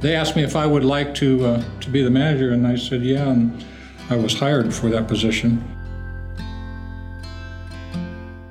They 0.00 0.14
asked 0.14 0.34
me 0.34 0.42
if 0.42 0.56
I 0.56 0.64
would 0.64 0.84
like 0.84 1.14
to, 1.16 1.44
uh, 1.44 1.64
to 1.80 1.90
be 1.90 2.02
the 2.02 2.10
manager, 2.10 2.52
and 2.52 2.66
I 2.66 2.76
said, 2.76 3.02
yeah, 3.02 3.28
and 3.28 3.64
I 4.08 4.16
was 4.16 4.32
hired 4.32 4.72
for 4.74 4.88
that 4.88 5.06
position. 5.06 5.62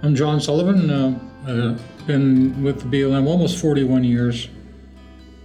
I'm 0.03 0.15
John 0.15 0.39
Sullivan. 0.39 0.89
Uh, 0.91 1.19
I've 1.47 2.07
been 2.07 2.63
with 2.63 2.81
the 2.81 2.85
BLM 2.85 3.25
almost 3.25 3.59
41 3.59 4.03
years. 4.03 4.47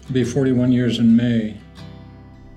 It'll 0.03 0.13
be 0.13 0.25
41 0.25 0.73
years 0.73 0.99
in 0.99 1.17
May. 1.17 1.57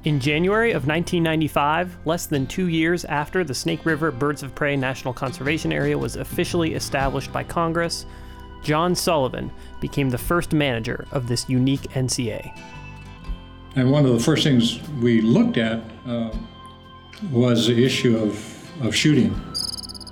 In 0.03 0.19
January 0.19 0.71
of 0.71 0.85
1995, 0.85 1.97
less 2.05 2.25
than 2.25 2.47
two 2.47 2.67
years 2.67 3.05
after 3.05 3.45
the 3.45 3.53
Snake 3.53 3.85
River 3.85 4.11
Birds 4.11 4.43
of 4.43 4.53
Prey 4.55 4.75
National 4.75 5.13
Conservation 5.13 5.71
Area 5.71 5.97
was 5.97 6.17
officially 6.17 6.73
established 6.73 7.31
by 7.31 7.43
Congress, 7.43 8.05
John 8.61 8.93
Sullivan 8.93 9.51
became 9.79 10.09
the 10.09 10.17
first 10.17 10.51
manager 10.51 11.05
of 11.11 11.27
this 11.29 11.47
unique 11.47 11.83
NCA. 11.93 12.53
And 13.77 13.91
one 13.91 14.07
of 14.07 14.13
the 14.13 14.19
first 14.19 14.43
things 14.43 14.79
we 15.01 15.21
looked 15.21 15.57
at 15.57 15.79
uh, 16.07 16.31
was 17.31 17.67
the 17.67 17.85
issue 17.85 18.17
of, 18.17 18.83
of 18.83 18.95
shooting 18.95 19.39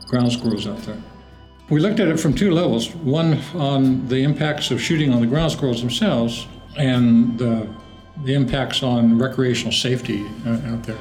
ground 0.08 0.32
squirrels 0.32 0.68
out 0.68 0.78
there. 0.84 1.02
We 1.72 1.80
looked 1.80 2.00
at 2.00 2.08
it 2.08 2.20
from 2.20 2.36
two 2.36 2.52
levels 2.52 2.94
one 2.94 3.40
on 3.56 4.08
the 4.08 4.18
impacts 4.18 4.70
of 4.70 4.80
shooting 4.80 5.12
on 5.12 5.20
the 5.20 5.26
ground 5.26 5.52
squirrels 5.52 5.82
themselves, 5.82 6.46
and 6.78 7.40
the, 7.40 7.68
the 8.24 8.36
impacts 8.36 8.84
on 8.84 9.18
recreational 9.18 9.74
safety 9.74 10.28
uh, 10.46 10.60
out 10.68 10.84
there. 10.84 11.00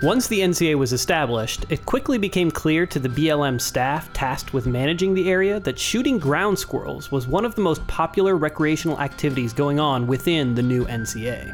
Once 0.00 0.28
the 0.28 0.38
NCA 0.38 0.76
was 0.76 0.92
established, 0.92 1.66
it 1.70 1.84
quickly 1.84 2.18
became 2.18 2.52
clear 2.52 2.86
to 2.86 3.00
the 3.00 3.08
BLM 3.08 3.60
staff 3.60 4.12
tasked 4.12 4.52
with 4.52 4.64
managing 4.64 5.12
the 5.12 5.28
area 5.28 5.58
that 5.58 5.76
shooting 5.76 6.20
ground 6.20 6.56
squirrels 6.56 7.10
was 7.10 7.26
one 7.26 7.44
of 7.44 7.56
the 7.56 7.60
most 7.60 7.84
popular 7.88 8.36
recreational 8.36 9.00
activities 9.00 9.52
going 9.52 9.80
on 9.80 10.06
within 10.06 10.54
the 10.54 10.62
new 10.62 10.84
NCA. 10.84 11.52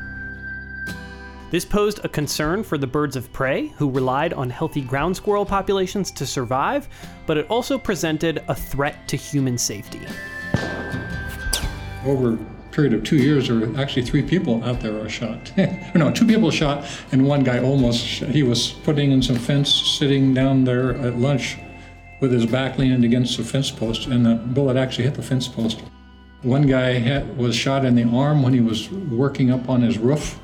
This 1.51 1.65
posed 1.65 2.05
a 2.05 2.09
concern 2.09 2.63
for 2.63 2.77
the 2.77 2.87
birds 2.87 3.17
of 3.17 3.33
prey, 3.33 3.69
who 3.79 3.91
relied 3.91 4.35
on 4.35 4.51
healthy 4.51 4.83
ground 4.83 5.17
squirrel 5.17 5.47
populations 5.47 6.11
to 6.11 6.27
survive, 6.27 6.87
but 7.25 7.39
it 7.39 7.47
also 7.49 7.79
presented 7.79 8.45
a 8.49 8.55
threat 8.55 9.09
to 9.09 9.17
human 9.17 9.57
safety. 9.57 10.03
Over 12.05 12.37
period 12.75 12.93
of 12.93 13.05
two 13.05 13.17
years, 13.17 13.49
there 13.49 13.59
were 13.59 13.81
actually 13.81 14.03
three 14.03 14.23
people 14.23 14.63
out 14.65 14.81
there 14.81 14.93
were 14.93 15.09
shot. 15.09 15.53
no, 15.95 16.11
two 16.11 16.27
people 16.27 16.51
shot, 16.51 16.85
and 17.13 17.25
one 17.27 17.45
guy 17.45 17.61
almost. 17.61 18.05
He 18.05 18.43
was 18.43 18.73
putting 18.83 19.13
in 19.13 19.23
some 19.23 19.37
fence, 19.37 19.73
sitting 19.73 20.35
down 20.35 20.65
there 20.65 20.97
at 20.97 21.17
lunch, 21.17 21.57
with 22.21 22.33
his 22.33 22.47
back 22.47 22.77
leaning 22.77 23.05
against 23.05 23.37
the 23.37 23.45
fence 23.45 23.71
post, 23.71 24.07
and 24.07 24.27
the 24.27 24.35
bullet 24.35 24.77
actually 24.77 25.05
hit 25.05 25.15
the 25.15 25.23
fence 25.23 25.47
post. 25.47 25.83
One 26.43 26.63
guy 26.63 26.99
had, 26.99 27.37
was 27.39 27.55
shot 27.55 27.85
in 27.85 27.95
the 27.95 28.05
arm 28.05 28.43
when 28.43 28.53
he 28.53 28.61
was 28.61 28.91
working 28.91 29.51
up 29.51 29.69
on 29.69 29.81
his 29.81 29.97
roof. 29.97 30.39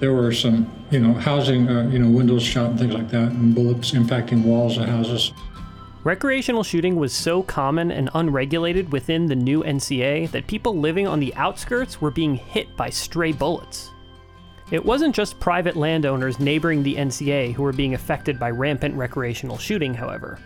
There 0.00 0.12
were 0.12 0.32
some, 0.32 0.70
you 0.90 1.00
know, 1.00 1.12
housing, 1.14 1.68
uh, 1.68 1.88
you 1.88 1.98
know, 1.98 2.08
windows 2.08 2.42
shot 2.42 2.70
and 2.70 2.78
things 2.78 2.94
like 2.94 3.10
that, 3.10 3.28
and 3.28 3.54
bullets 3.54 3.92
impacting 3.92 4.42
walls 4.42 4.78
of 4.78 4.86
houses. 4.86 5.32
Recreational 6.04 6.62
shooting 6.62 6.96
was 6.96 7.14
so 7.14 7.42
common 7.42 7.90
and 7.90 8.10
unregulated 8.12 8.92
within 8.92 9.24
the 9.24 9.34
new 9.34 9.64
NCA 9.64 10.30
that 10.32 10.46
people 10.46 10.76
living 10.76 11.08
on 11.08 11.18
the 11.18 11.34
outskirts 11.34 11.98
were 11.98 12.10
being 12.10 12.34
hit 12.34 12.76
by 12.76 12.90
stray 12.90 13.32
bullets. 13.32 13.90
It 14.70 14.84
wasn't 14.84 15.14
just 15.14 15.40
private 15.40 15.76
landowners 15.76 16.38
neighboring 16.38 16.82
the 16.82 16.96
NCA 16.96 17.54
who 17.54 17.62
were 17.62 17.72
being 17.72 17.94
affected 17.94 18.38
by 18.38 18.50
rampant 18.50 18.94
recreational 18.94 19.56
shooting, 19.56 19.94
however. 19.94 20.38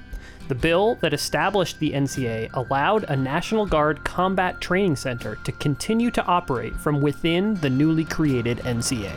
The 0.47 0.55
bill 0.55 0.95
that 1.01 1.13
established 1.13 1.81
the 1.81 1.91
NCA 1.91 2.51
allowed 2.53 3.05
a 3.05 3.17
National 3.17 3.67
Guard 3.67 4.05
combat 4.05 4.61
training 4.61 4.95
center 4.95 5.35
to 5.43 5.51
continue 5.51 6.13
to 6.13 6.25
operate 6.27 6.77
from 6.77 7.01
within 7.01 7.55
the 7.57 7.71
newly 7.71 8.05
created 8.05 8.59
NCA. 8.59 9.13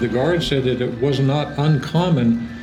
The 0.00 0.08
Guard 0.08 0.42
said 0.42 0.64
that 0.64 0.82
it 0.82 1.00
was 1.00 1.18
not 1.18 1.58
uncommon 1.58 2.55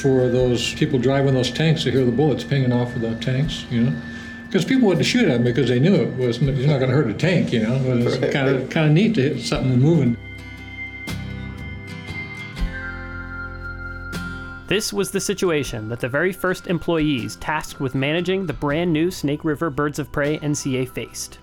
for 0.00 0.28
those 0.28 0.74
people 0.74 0.98
driving 0.98 1.34
those 1.34 1.50
tanks 1.50 1.82
to 1.84 1.90
hear 1.90 2.04
the 2.04 2.12
bullets 2.12 2.44
pinging 2.44 2.72
off 2.72 2.94
of 2.94 3.02
the 3.02 3.14
tanks, 3.16 3.64
you 3.70 3.82
know. 3.82 4.02
Because 4.46 4.64
people 4.64 4.88
wouldn't 4.88 5.04
shoot 5.04 5.24
at 5.24 5.28
them 5.28 5.44
because 5.44 5.68
they 5.68 5.78
knew 5.78 5.94
it 5.94 6.16
was 6.16 6.40
it's 6.40 6.66
not 6.66 6.78
going 6.78 6.90
to 6.90 6.96
hurt 6.96 7.08
a 7.08 7.14
tank, 7.14 7.52
you 7.52 7.60
know. 7.60 7.78
But 7.84 7.98
it's 7.98 8.32
kind 8.32 8.48
of 8.48 8.70
kind 8.70 8.86
of 8.86 8.92
neat 8.92 9.14
to 9.16 9.22
hit 9.22 9.40
something 9.44 9.78
moving. 9.78 10.16
This 14.68 14.92
was 14.92 15.10
the 15.10 15.20
situation 15.20 15.88
that 15.88 16.00
the 16.00 16.10
very 16.10 16.32
first 16.32 16.66
employees 16.66 17.36
tasked 17.36 17.80
with 17.80 17.94
managing 17.94 18.44
the 18.44 18.52
brand 18.52 18.92
new 18.92 19.10
Snake 19.10 19.42
River 19.42 19.70
Birds 19.70 19.98
of 19.98 20.12
Prey 20.12 20.38
NCA 20.38 20.90
faced. 20.90 21.38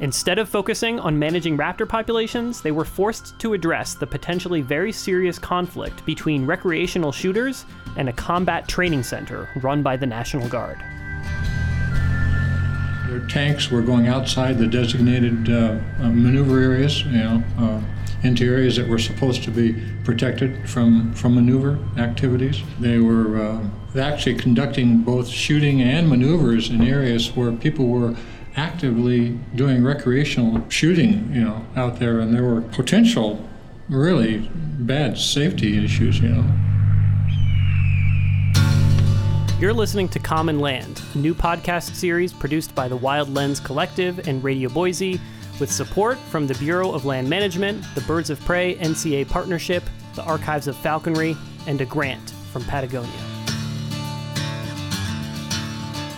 Instead 0.00 0.38
of 0.38 0.46
focusing 0.46 1.00
on 1.00 1.18
managing 1.18 1.56
raptor 1.56 1.88
populations, 1.88 2.60
they 2.60 2.70
were 2.70 2.84
forced 2.84 3.38
to 3.38 3.54
address 3.54 3.94
the 3.94 4.06
potentially 4.06 4.60
very 4.60 4.92
serious 4.92 5.38
conflict 5.38 6.04
between 6.04 6.44
recreational 6.44 7.10
shooters 7.10 7.64
and 7.96 8.10
a 8.10 8.12
combat 8.12 8.68
training 8.68 9.02
center 9.02 9.48
run 9.62 9.82
by 9.82 9.96
the 9.96 10.04
National 10.04 10.46
Guard. 10.48 10.78
Their 13.08 13.26
tanks 13.28 13.70
were 13.70 13.80
going 13.80 14.06
outside 14.06 14.58
the 14.58 14.66
designated 14.66 15.48
uh, 15.48 15.78
uh, 16.00 16.08
maneuver 16.10 16.60
areas, 16.60 17.02
you 17.04 17.12
know, 17.12 17.42
uh, 17.58 17.80
into 18.22 18.44
areas 18.44 18.76
that 18.76 18.86
were 18.86 18.98
supposed 18.98 19.44
to 19.44 19.50
be 19.50 19.82
protected 20.04 20.68
from, 20.68 21.14
from 21.14 21.36
maneuver 21.36 21.78
activities. 21.96 22.62
They 22.80 22.98
were 22.98 23.38
uh, 23.40 23.98
actually 23.98 24.34
conducting 24.34 24.98
both 24.98 25.28
shooting 25.28 25.80
and 25.80 26.06
maneuvers 26.06 26.68
in 26.68 26.82
areas 26.82 27.34
where 27.34 27.52
people 27.52 27.86
were 27.86 28.14
actively 28.56 29.38
doing 29.54 29.84
recreational 29.84 30.66
shooting, 30.70 31.30
you 31.32 31.42
know, 31.42 31.64
out 31.76 31.98
there, 31.98 32.20
and 32.20 32.34
there 32.34 32.42
were 32.42 32.62
potential 32.62 33.46
really 33.88 34.50
bad 34.78 35.16
safety 35.16 35.82
issues, 35.84 36.18
you 36.18 36.28
know. 36.30 36.44
You're 39.60 39.72
listening 39.72 40.08
to 40.10 40.18
Common 40.18 40.58
Land, 40.58 41.00
a 41.14 41.18
new 41.18 41.34
podcast 41.34 41.94
series 41.94 42.32
produced 42.32 42.74
by 42.74 42.88
the 42.88 42.96
Wild 42.96 43.32
Lens 43.32 43.60
Collective 43.60 44.26
and 44.26 44.42
Radio 44.42 44.68
Boise, 44.68 45.20
with 45.60 45.70
support 45.70 46.18
from 46.18 46.46
the 46.46 46.54
Bureau 46.54 46.92
of 46.92 47.06
Land 47.06 47.30
Management, 47.30 47.82
the 47.94 48.02
Birds 48.02 48.28
of 48.28 48.38
Prey 48.40 48.74
NCA 48.76 49.28
Partnership, 49.28 49.82
the 50.14 50.22
Archives 50.24 50.66
of 50.66 50.76
Falconry, 50.76 51.36
and 51.66 51.80
a 51.80 51.86
grant 51.86 52.30
from 52.52 52.64
Patagonia. 52.64 53.35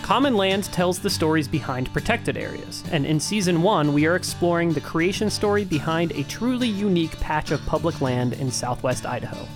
Common 0.09 0.35
Land 0.35 0.63
tells 0.63 0.97
the 0.97 1.09
stories 1.11 1.47
behind 1.47 1.93
protected 1.93 2.35
areas, 2.35 2.83
and 2.91 3.05
in 3.05 3.19
Season 3.19 3.61
1, 3.61 3.93
we 3.93 4.07
are 4.07 4.15
exploring 4.15 4.73
the 4.73 4.81
creation 4.81 5.29
story 5.29 5.63
behind 5.63 6.13
a 6.13 6.23
truly 6.23 6.67
unique 6.67 7.15
patch 7.19 7.51
of 7.51 7.63
public 7.67 8.01
land 8.01 8.33
in 8.33 8.49
southwest 8.49 9.05
Idaho. 9.05 9.47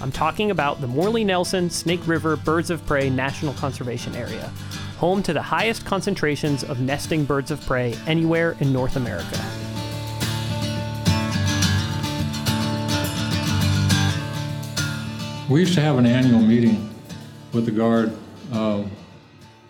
I'm 0.00 0.10
talking 0.10 0.50
about 0.50 0.80
the 0.80 0.88
Morley 0.88 1.22
Nelson 1.22 1.70
Snake 1.70 2.04
River 2.04 2.34
Birds 2.34 2.70
of 2.70 2.84
Prey 2.84 3.08
National 3.08 3.54
Conservation 3.54 4.16
Area, 4.16 4.52
home 4.98 5.22
to 5.22 5.32
the 5.32 5.40
highest 5.40 5.86
concentrations 5.86 6.64
of 6.64 6.80
nesting 6.80 7.24
birds 7.24 7.52
of 7.52 7.64
prey 7.64 7.94
anywhere 8.08 8.56
in 8.58 8.72
North 8.72 8.96
America. 8.96 9.38
We 15.48 15.60
used 15.60 15.74
to 15.74 15.80
have 15.80 15.96
an 15.96 16.06
annual 16.06 16.40
meeting 16.40 16.92
with 17.52 17.66
the 17.66 17.70
Guard. 17.70 18.18
Um, 18.50 18.90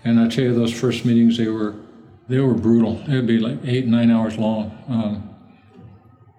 and 0.07 0.21
I 0.21 0.29
tell 0.29 0.45
you, 0.45 0.55
those 0.55 0.73
first 0.73 1.05
meetings 1.05 1.37
they 1.37 1.49
were 1.49 1.75
they 2.29 2.39
were 2.39 2.55
brutal. 2.55 2.95
They'd 3.07 3.27
be 3.27 3.39
like 3.39 3.59
eight 3.65 3.87
nine 3.87 4.11
hours 4.11 4.39
long, 4.39 4.71
um, 4.89 5.35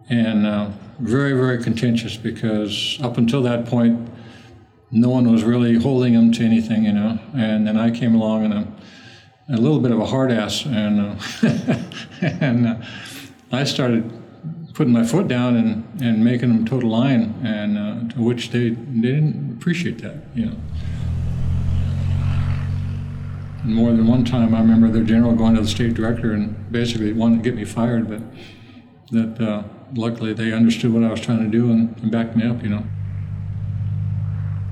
and 0.09 0.47
uh, 0.47 0.69
very 0.99 1.33
very 1.33 1.61
contentious 1.61 2.15
because 2.15 2.97
up 3.01 3.17
until 3.17 3.41
that 3.43 3.65
point, 3.65 4.09
no 4.91 5.09
one 5.09 5.29
was 5.29 5.43
really 5.43 5.75
holding 5.75 6.13
them 6.13 6.31
to 6.31 6.45
anything, 6.45 6.85
you 6.85 6.93
know. 6.93 7.19
And 7.33 7.67
then 7.67 7.77
I 7.77 7.91
came 7.91 8.15
along 8.15 8.45
and 8.45 8.53
I'm 8.53 8.75
a 9.49 9.57
little 9.57 9.79
bit 9.79 9.91
of 9.91 9.99
a 9.99 10.05
hard 10.05 10.31
ass, 10.31 10.65
and 10.65 11.01
uh, 11.01 11.75
and 12.21 12.67
uh, 12.67 12.75
I 13.51 13.65
started 13.65 14.13
putting 14.75 14.93
my 14.93 15.03
foot 15.03 15.27
down 15.27 15.55
and, 15.57 16.01
and 16.01 16.23
making 16.23 16.49
them 16.49 16.65
toe 16.65 16.79
the 16.79 16.85
line, 16.85 17.35
and 17.43 17.77
uh, 17.77 18.13
to 18.13 18.21
which 18.21 18.51
they 18.51 18.69
they 18.69 19.11
didn't 19.11 19.57
appreciate 19.57 19.97
that, 20.03 20.23
you 20.33 20.45
know 20.45 20.55
more 23.67 23.91
than 23.91 24.07
one 24.07 24.23
time, 24.25 24.55
I 24.55 24.59
remember 24.59 24.89
the 24.89 25.03
general 25.03 25.33
going 25.33 25.55
to 25.55 25.61
the 25.61 25.67
state 25.67 25.93
director 25.93 26.33
and 26.33 26.71
basically 26.71 27.13
wanting 27.13 27.43
to 27.43 27.43
get 27.43 27.55
me 27.55 27.65
fired, 27.65 28.09
but 28.09 28.21
that 29.11 29.41
uh, 29.41 29.63
luckily 29.93 30.33
they 30.33 30.51
understood 30.51 30.93
what 30.93 31.03
I 31.03 31.11
was 31.11 31.21
trying 31.21 31.39
to 31.39 31.49
do 31.49 31.71
and, 31.71 31.97
and 31.97 32.11
backed 32.11 32.35
me 32.35 32.45
up, 32.45 32.63
you 32.63 32.69
know. 32.69 32.83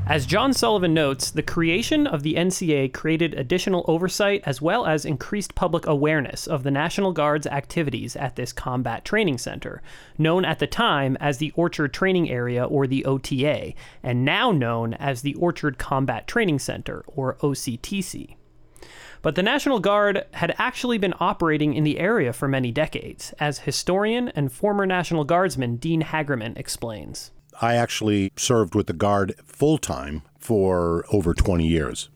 As 0.07 0.27
John 0.27 0.53
Sullivan 0.53 0.93
notes, 0.93 1.31
the 1.31 1.41
creation 1.41 2.05
of 2.05 2.21
the 2.21 2.35
NCA 2.35 2.93
created 2.93 3.33
additional 3.33 3.83
oversight 3.87 4.43
as 4.45 4.61
well 4.61 4.85
as 4.85 5.03
increased 5.03 5.55
public 5.55 5.87
awareness 5.87 6.45
of 6.45 6.61
the 6.61 6.69
National 6.69 7.11
Guard's 7.11 7.47
activities 7.47 8.15
at 8.15 8.35
this 8.35 8.53
combat 8.53 9.03
training 9.03 9.39
center, 9.39 9.81
known 10.19 10.45
at 10.45 10.59
the 10.59 10.67
time 10.67 11.17
as 11.19 11.39
the 11.39 11.51
Orchard 11.55 11.91
Training 11.91 12.29
Area 12.29 12.63
or 12.63 12.85
the 12.85 13.03
OTA, 13.03 13.73
and 14.03 14.23
now 14.23 14.51
known 14.51 14.93
as 14.93 15.23
the 15.23 15.33
Orchard 15.35 15.79
Combat 15.79 16.27
Training 16.27 16.59
Center 16.59 17.03
or 17.07 17.37
OCTC. 17.37 18.35
But 19.25 19.33
the 19.33 19.41
National 19.41 19.79
Guard 19.79 20.23
had 20.33 20.53
actually 20.59 20.99
been 20.99 21.15
operating 21.19 21.73
in 21.73 21.83
the 21.83 21.97
area 21.97 22.31
for 22.31 22.47
many 22.47 22.71
decades, 22.71 23.33
as 23.39 23.57
historian 23.57 24.29
and 24.29 24.51
former 24.51 24.85
National 24.85 25.23
Guardsman 25.23 25.77
Dean 25.77 26.03
Hagerman 26.03 26.55
explains. 26.59 27.31
I 27.59 27.73
actually 27.73 28.33
served 28.35 28.75
with 28.75 28.85
the 28.85 28.93
Guard 28.93 29.33
full 29.43 29.79
time 29.79 30.21
for 30.37 31.05
over 31.11 31.33
20 31.33 31.65
years. 31.65 32.09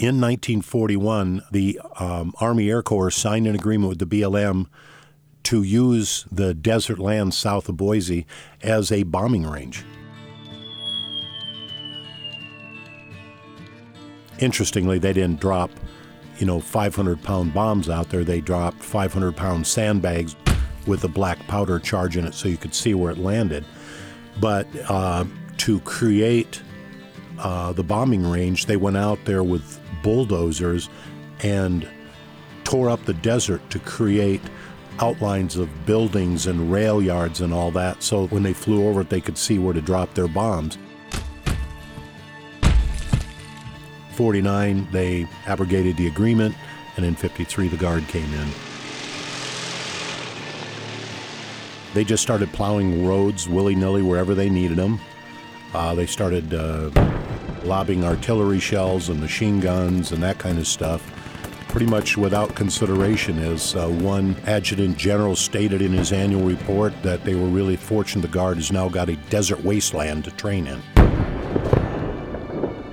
In 0.00 0.20
1941, 0.20 1.42
the 1.52 1.80
um, 2.00 2.32
Army 2.40 2.68
Air 2.68 2.82
Corps 2.82 3.12
signed 3.12 3.46
an 3.46 3.54
agreement 3.54 3.90
with 3.90 4.00
the 4.00 4.22
BLM 4.22 4.66
to 5.44 5.62
use 5.62 6.26
the 6.32 6.54
desert 6.54 6.98
land 6.98 7.34
south 7.34 7.68
of 7.68 7.76
Boise 7.76 8.26
as 8.62 8.90
a 8.90 9.04
bombing 9.04 9.46
range. 9.46 9.84
Interestingly, 14.40 14.98
they 14.98 15.12
didn't 15.12 15.38
drop, 15.38 15.70
you 16.38 16.46
know, 16.46 16.60
500 16.60 17.22
pound 17.22 17.54
bombs 17.54 17.88
out 17.88 18.10
there. 18.10 18.24
They 18.24 18.40
dropped 18.40 18.82
500 18.82 19.36
pound 19.36 19.66
sandbags 19.66 20.36
with 20.86 21.04
a 21.04 21.08
black 21.08 21.38
powder 21.46 21.78
charge 21.78 22.16
in 22.16 22.26
it 22.26 22.34
so 22.34 22.48
you 22.48 22.56
could 22.56 22.74
see 22.74 22.94
where 22.94 23.12
it 23.12 23.18
landed. 23.18 23.64
But 24.40 24.66
uh, 24.88 25.24
to 25.58 25.80
create 25.80 26.62
uh, 27.38 27.72
the 27.72 27.82
bombing 27.82 28.28
range, 28.28 28.66
they 28.66 28.76
went 28.76 28.96
out 28.96 29.24
there 29.24 29.44
with 29.44 29.80
bulldozers 30.02 30.88
and 31.40 31.88
tore 32.64 32.90
up 32.90 33.04
the 33.04 33.14
desert 33.14 33.68
to 33.70 33.78
create 33.80 34.42
outlines 35.00 35.56
of 35.56 35.68
buildings 35.86 36.46
and 36.46 36.70
rail 36.70 37.02
yards 37.02 37.40
and 37.40 37.52
all 37.52 37.70
that 37.70 38.02
so 38.02 38.26
when 38.28 38.42
they 38.42 38.52
flew 38.52 38.86
over 38.86 39.00
it 39.00 39.08
they 39.08 39.20
could 39.20 39.38
see 39.38 39.58
where 39.58 39.72
to 39.72 39.80
drop 39.80 40.12
their 40.14 40.28
bombs. 40.28 40.78
49 44.22 44.86
they 44.92 45.26
abrogated 45.46 45.96
the 45.96 46.06
agreement 46.06 46.54
and 46.94 47.04
in 47.04 47.12
53 47.12 47.66
the 47.66 47.76
guard 47.76 48.06
came 48.06 48.32
in. 48.32 48.48
They 51.92 52.04
just 52.04 52.22
started 52.22 52.52
plowing 52.52 53.04
roads 53.04 53.48
willy 53.48 53.74
nilly 53.74 54.00
wherever 54.00 54.32
they 54.32 54.48
needed 54.48 54.78
them. 54.78 55.00
Uh, 55.74 55.96
they 55.96 56.06
started 56.06 56.54
uh, 56.54 56.90
lobbing 57.64 58.04
artillery 58.04 58.60
shells 58.60 59.08
and 59.08 59.18
machine 59.18 59.58
guns 59.58 60.12
and 60.12 60.22
that 60.22 60.38
kind 60.38 60.60
of 60.60 60.68
stuff, 60.68 61.02
pretty 61.66 61.86
much 61.86 62.16
without 62.16 62.54
consideration. 62.54 63.40
As 63.40 63.74
uh, 63.74 63.88
one 63.88 64.36
adjutant 64.46 64.96
general 64.96 65.34
stated 65.34 65.82
in 65.82 65.92
his 65.92 66.12
annual 66.12 66.44
report, 66.44 66.92
that 67.02 67.24
they 67.24 67.34
were 67.34 67.48
really 67.48 67.74
fortunate 67.74 68.22
the 68.22 68.28
Guard 68.28 68.58
has 68.58 68.70
now 68.70 68.88
got 68.88 69.08
a 69.08 69.16
desert 69.30 69.64
wasteland 69.64 70.22
to 70.26 70.30
train 70.30 70.68
in. 70.68 70.80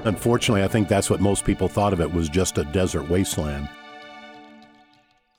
Unfortunately, 0.09 0.63
I 0.63 0.67
think 0.67 0.87
that's 0.87 1.11
what 1.11 1.21
most 1.21 1.45
people 1.45 1.67
thought 1.67 1.93
of 1.93 2.01
it 2.01 2.11
was 2.11 2.29
just 2.29 2.57
a 2.57 2.63
desert 2.63 3.07
wasteland. 3.09 3.69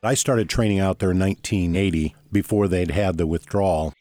I 0.00 0.14
started 0.14 0.48
training 0.48 0.78
out 0.78 1.00
there 1.00 1.10
in 1.10 1.18
1980 1.18 2.14
before 2.30 2.68
they'd 2.68 2.92
had 2.92 3.18
the 3.18 3.26
withdrawal. 3.26 3.92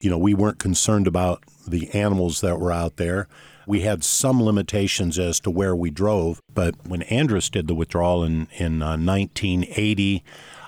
You 0.00 0.10
know, 0.10 0.18
we 0.18 0.34
weren't 0.34 0.58
concerned 0.58 1.06
about 1.06 1.44
the 1.68 1.88
animals 1.94 2.40
that 2.40 2.58
were 2.58 2.72
out 2.72 2.96
there. 2.96 3.28
We 3.68 3.82
had 3.82 4.02
some 4.02 4.42
limitations 4.42 5.16
as 5.16 5.38
to 5.40 5.50
where 5.50 5.76
we 5.76 5.90
drove, 5.90 6.40
but 6.52 6.74
when 6.84 7.02
Andrus 7.02 7.48
did 7.48 7.68
the 7.68 7.76
withdrawal 7.76 8.24
in, 8.24 8.48
in 8.58 8.82
uh, 8.82 8.98
1980, 8.98 10.24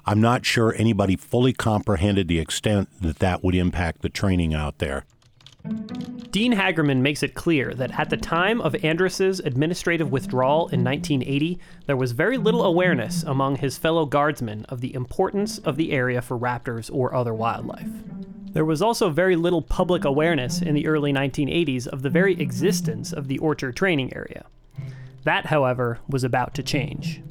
I'm 0.06 0.20
not 0.20 0.46
sure 0.46 0.72
anybody 0.76 1.16
fully 1.16 1.52
comprehended 1.52 2.28
the 2.28 2.38
extent 2.38 2.90
that 3.02 3.18
that 3.18 3.42
would 3.42 3.56
impact 3.56 4.02
the 4.02 4.08
training 4.08 4.54
out 4.54 4.78
there. 4.78 5.04
Dean 6.30 6.52
Hagerman 6.52 7.00
makes 7.00 7.22
it 7.22 7.34
clear 7.34 7.74
that 7.74 7.98
at 7.98 8.10
the 8.10 8.16
time 8.16 8.60
of 8.60 8.76
Andrus's 8.84 9.40
administrative 9.40 10.12
withdrawal 10.12 10.68
in 10.68 10.84
1980, 10.84 11.58
there 11.86 11.96
was 11.96 12.12
very 12.12 12.36
little 12.36 12.64
awareness 12.64 13.22
among 13.22 13.56
his 13.56 13.78
fellow 13.78 14.04
guardsmen 14.04 14.64
of 14.66 14.80
the 14.80 14.94
importance 14.94 15.58
of 15.58 15.76
the 15.76 15.90
area 15.90 16.20
for 16.20 16.38
raptors 16.38 16.90
or 16.92 17.14
other 17.14 17.32
wildlife. 17.32 17.88
There 18.52 18.64
was 18.64 18.82
also 18.82 19.08
very 19.08 19.36
little 19.36 19.62
public 19.62 20.04
awareness 20.04 20.60
in 20.60 20.74
the 20.74 20.86
early 20.86 21.12
1980s 21.12 21.86
of 21.86 22.02
the 22.02 22.10
very 22.10 22.38
existence 22.40 23.12
of 23.12 23.28
the 23.28 23.38
Orchard 23.38 23.74
training 23.74 24.14
area. 24.14 24.46
That, 25.24 25.46
however, 25.46 25.98
was 26.08 26.24
about 26.24 26.54
to 26.54 26.62
change. 26.62 27.22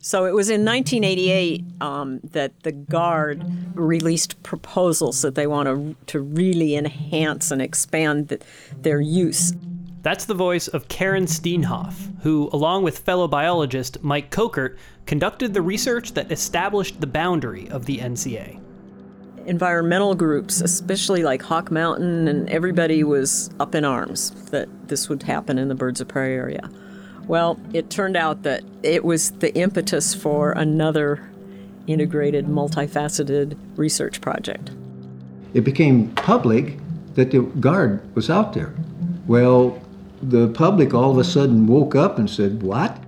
So 0.00 0.26
it 0.26 0.34
was 0.34 0.48
in 0.48 0.64
1988 0.64 1.64
um, 1.80 2.20
that 2.22 2.62
the 2.62 2.72
Guard 2.72 3.44
released 3.74 4.40
proposals 4.42 5.22
that 5.22 5.34
they 5.34 5.46
want 5.46 5.66
to, 5.66 5.96
to 6.12 6.20
really 6.20 6.76
enhance 6.76 7.50
and 7.50 7.60
expand 7.60 8.28
the, 8.28 8.40
their 8.80 9.00
use. 9.00 9.52
That's 10.02 10.26
the 10.26 10.34
voice 10.34 10.68
of 10.68 10.86
Karen 10.88 11.26
Steenhof, 11.26 12.22
who, 12.22 12.48
along 12.52 12.84
with 12.84 13.00
fellow 13.00 13.26
biologist 13.26 14.02
Mike 14.02 14.30
Kochert, 14.30 14.76
conducted 15.06 15.52
the 15.52 15.62
research 15.62 16.14
that 16.14 16.30
established 16.30 17.00
the 17.00 17.06
boundary 17.06 17.68
of 17.68 17.86
the 17.86 17.98
NCA. 17.98 18.60
Environmental 19.46 20.14
groups, 20.14 20.60
especially 20.60 21.24
like 21.24 21.42
Hawk 21.42 21.72
Mountain, 21.72 22.28
and 22.28 22.48
everybody 22.48 23.02
was 23.02 23.50
up 23.58 23.74
in 23.74 23.84
arms 23.84 24.30
that 24.50 24.68
this 24.88 25.08
would 25.08 25.24
happen 25.24 25.58
in 25.58 25.68
the 25.68 25.74
birds 25.74 26.00
of 26.00 26.06
prey 26.06 26.34
area. 26.34 26.70
Well, 27.28 27.60
it 27.74 27.90
turned 27.90 28.16
out 28.16 28.42
that 28.42 28.64
it 28.82 29.04
was 29.04 29.32
the 29.32 29.54
impetus 29.54 30.14
for 30.14 30.52
another 30.52 31.28
integrated, 31.86 32.46
multifaceted 32.46 33.56
research 33.76 34.20
project. 34.20 34.70
It 35.54 35.60
became 35.60 36.08
public 36.14 36.78
that 37.14 37.30
the 37.30 37.42
guard 37.42 38.14
was 38.14 38.30
out 38.30 38.54
there. 38.54 38.74
Well, 39.26 39.80
the 40.22 40.48
public 40.48 40.94
all 40.94 41.10
of 41.10 41.18
a 41.18 41.24
sudden 41.24 41.66
woke 41.66 41.94
up 41.94 42.18
and 42.18 42.28
said, 42.28 42.62
What? 42.62 42.98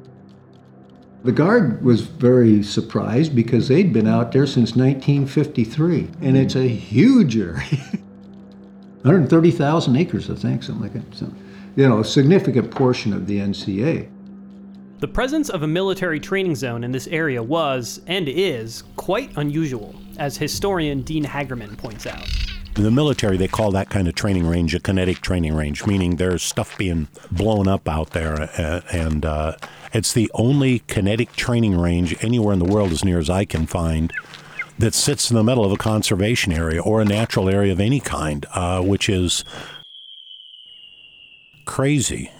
The 1.22 1.32
guard 1.32 1.84
was 1.84 2.02
very 2.02 2.62
surprised 2.62 3.34
because 3.34 3.68
they'd 3.68 3.92
been 3.92 4.06
out 4.06 4.32
there 4.32 4.46
since 4.46 4.74
1953, 4.74 6.08
and 6.22 6.36
it's 6.36 6.56
a 6.56 6.66
huge 6.66 7.36
area 7.36 7.60
130,000 9.02 9.96
acres, 9.96 10.30
I 10.30 10.34
think, 10.34 10.62
something 10.62 10.82
like 10.82 10.94
that. 10.94 11.14
So, 11.14 11.30
you 11.80 11.88
know, 11.88 12.00
a 12.00 12.04
significant 12.04 12.70
portion 12.70 13.14
of 13.14 13.26
the 13.26 13.38
NCA. 13.38 14.06
The 14.98 15.08
presence 15.08 15.48
of 15.48 15.62
a 15.62 15.66
military 15.66 16.20
training 16.20 16.54
zone 16.54 16.84
in 16.84 16.92
this 16.92 17.06
area 17.06 17.42
was, 17.42 18.02
and 18.06 18.28
is, 18.28 18.82
quite 18.96 19.34
unusual, 19.38 19.94
as 20.18 20.36
historian 20.36 21.00
Dean 21.00 21.24
Hagerman 21.24 21.78
points 21.78 22.06
out. 22.06 22.28
In 22.76 22.82
the 22.82 22.90
military, 22.90 23.38
they 23.38 23.48
call 23.48 23.70
that 23.70 23.88
kind 23.88 24.08
of 24.08 24.14
training 24.14 24.46
range 24.46 24.74
a 24.74 24.80
kinetic 24.80 25.22
training 25.22 25.54
range, 25.54 25.86
meaning 25.86 26.16
there's 26.16 26.42
stuff 26.42 26.76
being 26.76 27.08
blown 27.30 27.66
up 27.66 27.88
out 27.88 28.10
there. 28.10 28.42
Uh, 28.42 28.82
and 28.92 29.24
uh, 29.24 29.56
it's 29.94 30.12
the 30.12 30.30
only 30.34 30.80
kinetic 30.80 31.32
training 31.32 31.80
range 31.80 32.14
anywhere 32.22 32.52
in 32.52 32.58
the 32.58 32.70
world, 32.70 32.92
as 32.92 33.06
near 33.06 33.18
as 33.18 33.30
I 33.30 33.46
can 33.46 33.64
find, 33.64 34.12
that 34.78 34.92
sits 34.92 35.30
in 35.30 35.36
the 35.36 35.42
middle 35.42 35.64
of 35.64 35.72
a 35.72 35.78
conservation 35.78 36.52
area 36.52 36.82
or 36.82 37.00
a 37.00 37.06
natural 37.06 37.48
area 37.48 37.72
of 37.72 37.80
any 37.80 38.00
kind, 38.00 38.44
uh, 38.52 38.82
which 38.82 39.08
is 39.08 39.44
crazy. 41.64 42.30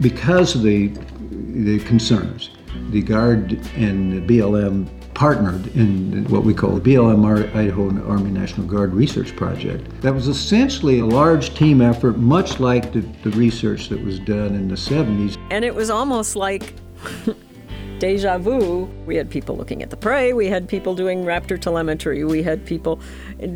Because 0.00 0.54
of 0.54 0.62
the, 0.62 0.88
the 1.28 1.78
concerns, 1.80 2.50
the 2.90 3.02
Guard 3.02 3.52
and 3.76 4.12
the 4.12 4.20
BLM 4.38 4.88
partnered 5.14 5.68
in 5.76 6.24
what 6.24 6.42
we 6.42 6.52
call 6.52 6.76
the 6.76 6.94
BLM 6.94 7.24
Idaho 7.54 7.88
Army 8.08 8.30
National 8.30 8.66
Guard 8.66 8.92
Research 8.92 9.34
Project. 9.36 9.88
That 10.02 10.12
was 10.12 10.28
essentially 10.28 10.98
a 10.98 11.06
large 11.06 11.54
team 11.54 11.80
effort, 11.80 12.18
much 12.18 12.58
like 12.58 12.92
the, 12.92 13.00
the 13.22 13.30
research 13.30 13.88
that 13.88 14.04
was 14.04 14.18
done 14.18 14.54
in 14.54 14.68
the 14.68 14.74
70s. 14.74 15.38
And 15.50 15.64
it 15.64 15.74
was 15.74 15.88
almost 15.88 16.34
like 16.36 16.74
deja 18.04 18.36
vu. 18.36 18.84
We 19.06 19.16
had 19.16 19.30
people 19.30 19.56
looking 19.56 19.82
at 19.82 19.88
the 19.88 19.96
prey, 19.96 20.34
we 20.34 20.46
had 20.46 20.68
people 20.68 20.94
doing 20.94 21.24
raptor 21.24 21.58
telemetry, 21.58 22.22
we 22.22 22.42
had 22.42 22.66
people 22.66 23.00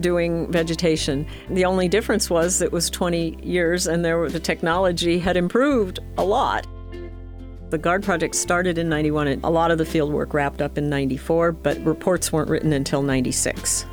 doing 0.00 0.50
vegetation. 0.50 1.26
The 1.50 1.66
only 1.66 1.86
difference 1.86 2.30
was 2.30 2.62
it 2.62 2.72
was 2.72 2.88
20 2.88 3.40
years 3.42 3.86
and 3.86 4.02
there 4.02 4.26
the 4.30 4.40
technology 4.40 5.18
had 5.18 5.36
improved 5.36 5.98
a 6.16 6.24
lot. 6.24 6.66
The 7.68 7.76
GUARD 7.76 8.02
project 8.02 8.34
started 8.36 8.78
in 8.78 8.88
91 8.88 9.26
and 9.26 9.44
a 9.44 9.50
lot 9.50 9.70
of 9.70 9.76
the 9.76 9.84
field 9.84 10.14
work 10.14 10.32
wrapped 10.32 10.62
up 10.62 10.78
in 10.78 10.88
94, 10.88 11.52
but 11.52 11.78
reports 11.84 12.32
weren't 12.32 12.48
written 12.48 12.72
until 12.72 13.02
96. 13.02 13.84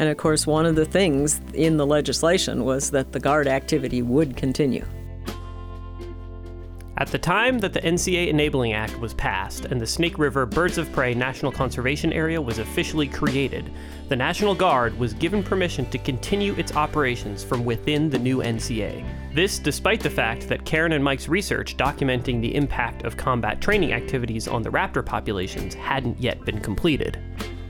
And 0.00 0.10
of 0.10 0.18
course, 0.18 0.46
one 0.46 0.66
of 0.66 0.74
the 0.74 0.84
things 0.84 1.40
in 1.54 1.78
the 1.78 1.86
legislation 1.86 2.64
was 2.66 2.90
that 2.90 3.12
the 3.12 3.20
GUARD 3.20 3.48
activity 3.48 4.02
would 4.02 4.36
continue. 4.36 4.84
At 7.02 7.08
the 7.08 7.18
time 7.18 7.58
that 7.58 7.72
the 7.72 7.80
NCA 7.80 8.28
Enabling 8.28 8.74
Act 8.74 8.96
was 9.00 9.12
passed 9.12 9.64
and 9.64 9.80
the 9.80 9.86
Snake 9.88 10.20
River 10.20 10.46
Birds 10.46 10.78
of 10.78 10.92
Prey 10.92 11.14
National 11.14 11.50
Conservation 11.50 12.12
Area 12.12 12.40
was 12.40 12.60
officially 12.60 13.08
created, 13.08 13.72
the 14.08 14.14
National 14.14 14.54
Guard 14.54 14.96
was 15.00 15.12
given 15.12 15.42
permission 15.42 15.84
to 15.90 15.98
continue 15.98 16.54
its 16.54 16.76
operations 16.76 17.42
from 17.42 17.64
within 17.64 18.08
the 18.08 18.20
new 18.20 18.38
NCA. 18.38 19.04
This 19.34 19.58
despite 19.58 19.98
the 19.98 20.10
fact 20.10 20.46
that 20.46 20.64
Karen 20.64 20.92
and 20.92 21.02
Mike's 21.02 21.28
research 21.28 21.76
documenting 21.76 22.40
the 22.40 22.54
impact 22.54 23.04
of 23.04 23.16
combat 23.16 23.60
training 23.60 23.92
activities 23.92 24.46
on 24.46 24.62
the 24.62 24.70
raptor 24.70 25.04
populations 25.04 25.74
hadn't 25.74 26.20
yet 26.20 26.44
been 26.44 26.60
completed. 26.60 27.18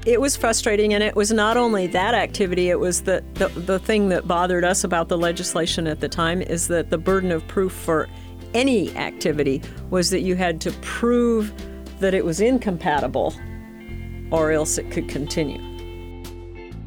It 0.05 0.21
was 0.21 0.37
frustrating, 0.37 0.93
and 0.93 1.03
it 1.03 1.17
was 1.17 1.33
not 1.33 1.57
only 1.57 1.87
that 1.87 2.13
activity, 2.13 2.69
it 2.69 2.79
was 2.79 3.01
the, 3.01 3.25
the, 3.35 3.49
the 3.49 3.79
thing 3.79 4.11
that 4.11 4.29
bothered 4.29 4.65
us 4.65 4.85
about 4.85 5.09
the 5.09 5.17
legislation 5.17 5.87
at 5.87 6.01
the 6.01 6.09
time 6.09 6.43
is 6.43 6.69
that 6.69 6.91
the 6.91 6.99
burden 6.99 7.33
of 7.33 7.47
proof 7.49 7.73
for 7.73 8.11
any 8.55 8.95
activity 8.97 9.63
was 9.91 10.11
that 10.11 10.21
you 10.21 10.35
had 10.35 10.61
to 10.63 10.73
prove 10.81 11.53
that 12.01 12.15
it 12.15 12.25
was 12.25 12.41
incompatible 12.41 13.35
or 14.31 14.51
else 14.51 14.79
it 14.79 14.91
could 14.91 15.09
continue. 15.09 15.61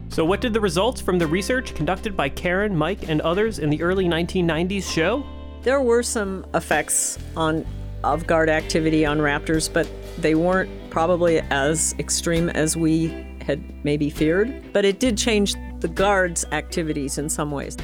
So, 0.10 0.24
what 0.24 0.42
did 0.42 0.54
the 0.54 0.62
results 0.62 1.02
from 1.02 1.20
the 1.20 1.28
research 1.28 1.76
conducted 1.76 2.16
by 2.16 2.30
Karen, 2.30 2.76
Mike, 2.76 3.10
and 3.10 3.20
others 3.22 3.60
in 3.60 3.70
the 3.70 3.82
early 3.82 4.06
1990s 4.06 4.90
show? 4.90 5.26
There 5.62 5.82
were 5.82 6.04
some 6.04 6.46
effects 6.54 7.20
on 7.36 7.66
of 8.04 8.28
guard 8.28 8.50
activity 8.50 9.06
on 9.06 9.18
raptors, 9.18 9.72
but 9.72 9.90
they 10.20 10.36
weren't 10.36 10.70
probably 10.92 11.40
as 11.50 11.96
extreme 11.98 12.50
as 12.50 12.78
we 12.78 13.08
had 13.42 13.62
maybe 13.84 14.10
feared. 14.10 14.72
But 14.74 14.86
it 14.86 15.00
did 15.00 15.18
change 15.18 15.56
the 15.80 15.88
guards' 15.88 16.46
activities 16.52 17.18
in 17.18 17.30
some 17.30 17.52
ways. 17.52 17.76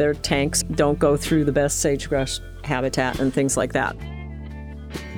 Their 0.00 0.14
tanks 0.14 0.62
don't 0.62 0.98
go 0.98 1.14
through 1.14 1.44
the 1.44 1.52
best 1.52 1.80
sagebrush 1.80 2.40
habitat 2.64 3.20
and 3.20 3.34
things 3.34 3.58
like 3.58 3.74
that. 3.74 3.94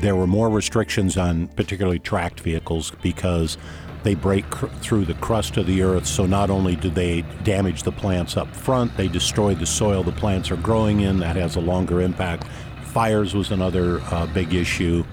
There 0.01 0.17
were 0.17 0.27
more 0.27 0.51
restrictions 0.51 1.17
on 1.17 1.47
particularly 1.47 2.01
tracked 2.01 2.41
vehicles 2.41 2.91
because 3.01 3.59
they 4.03 4.17
break 4.17 4.51
cr- 4.51 4.67
through 4.81 5.05
the 5.05 5.15
crust 5.15 5.57
of 5.57 5.69
the 5.69 5.83
earth. 5.83 6.05
So 6.05 6.27
not 6.27 6.51
only 6.51 6.75
do 6.75 6.91
they 6.91 7.23
damage 7.45 7.85
the 7.85 7.93
plants 7.93 8.37
up 8.37 8.49
front, 8.57 8.97
they 8.97 9.07
destroy 9.07 9.55
the 9.55 9.67
soil 9.67 10.03
the 10.03 10.11
plants 10.11 10.51
are 10.51 10.57
growing 10.57 11.03
in. 11.03 11.21
That 11.21 11.37
has 11.37 11.55
a 11.55 11.61
longer 11.61 12.01
impact. 12.01 12.49
Fires 12.87 13.35
was 13.37 13.53
another 13.53 14.01
uh, 14.11 14.27
big 14.35 14.53
issue. 14.53 15.05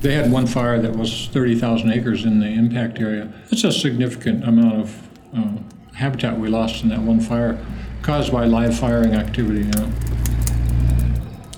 They 0.00 0.14
had 0.14 0.30
one 0.30 0.46
fire 0.46 0.80
that 0.80 0.94
was 0.94 1.26
30,000 1.32 1.90
acres 1.90 2.24
in 2.24 2.38
the 2.38 2.46
impact 2.46 3.00
area. 3.00 3.32
That's 3.50 3.64
a 3.64 3.72
significant 3.72 4.44
amount 4.44 4.80
of 4.80 5.08
uh, 5.36 5.75
habitat 5.96 6.38
we 6.38 6.48
lost 6.48 6.82
in 6.82 6.90
that 6.90 7.00
one 7.00 7.20
fire 7.20 7.58
caused 8.02 8.30
by 8.30 8.44
live 8.44 8.78
firing 8.78 9.14
activity. 9.14 9.60
You 9.60 9.72
know. 9.72 9.92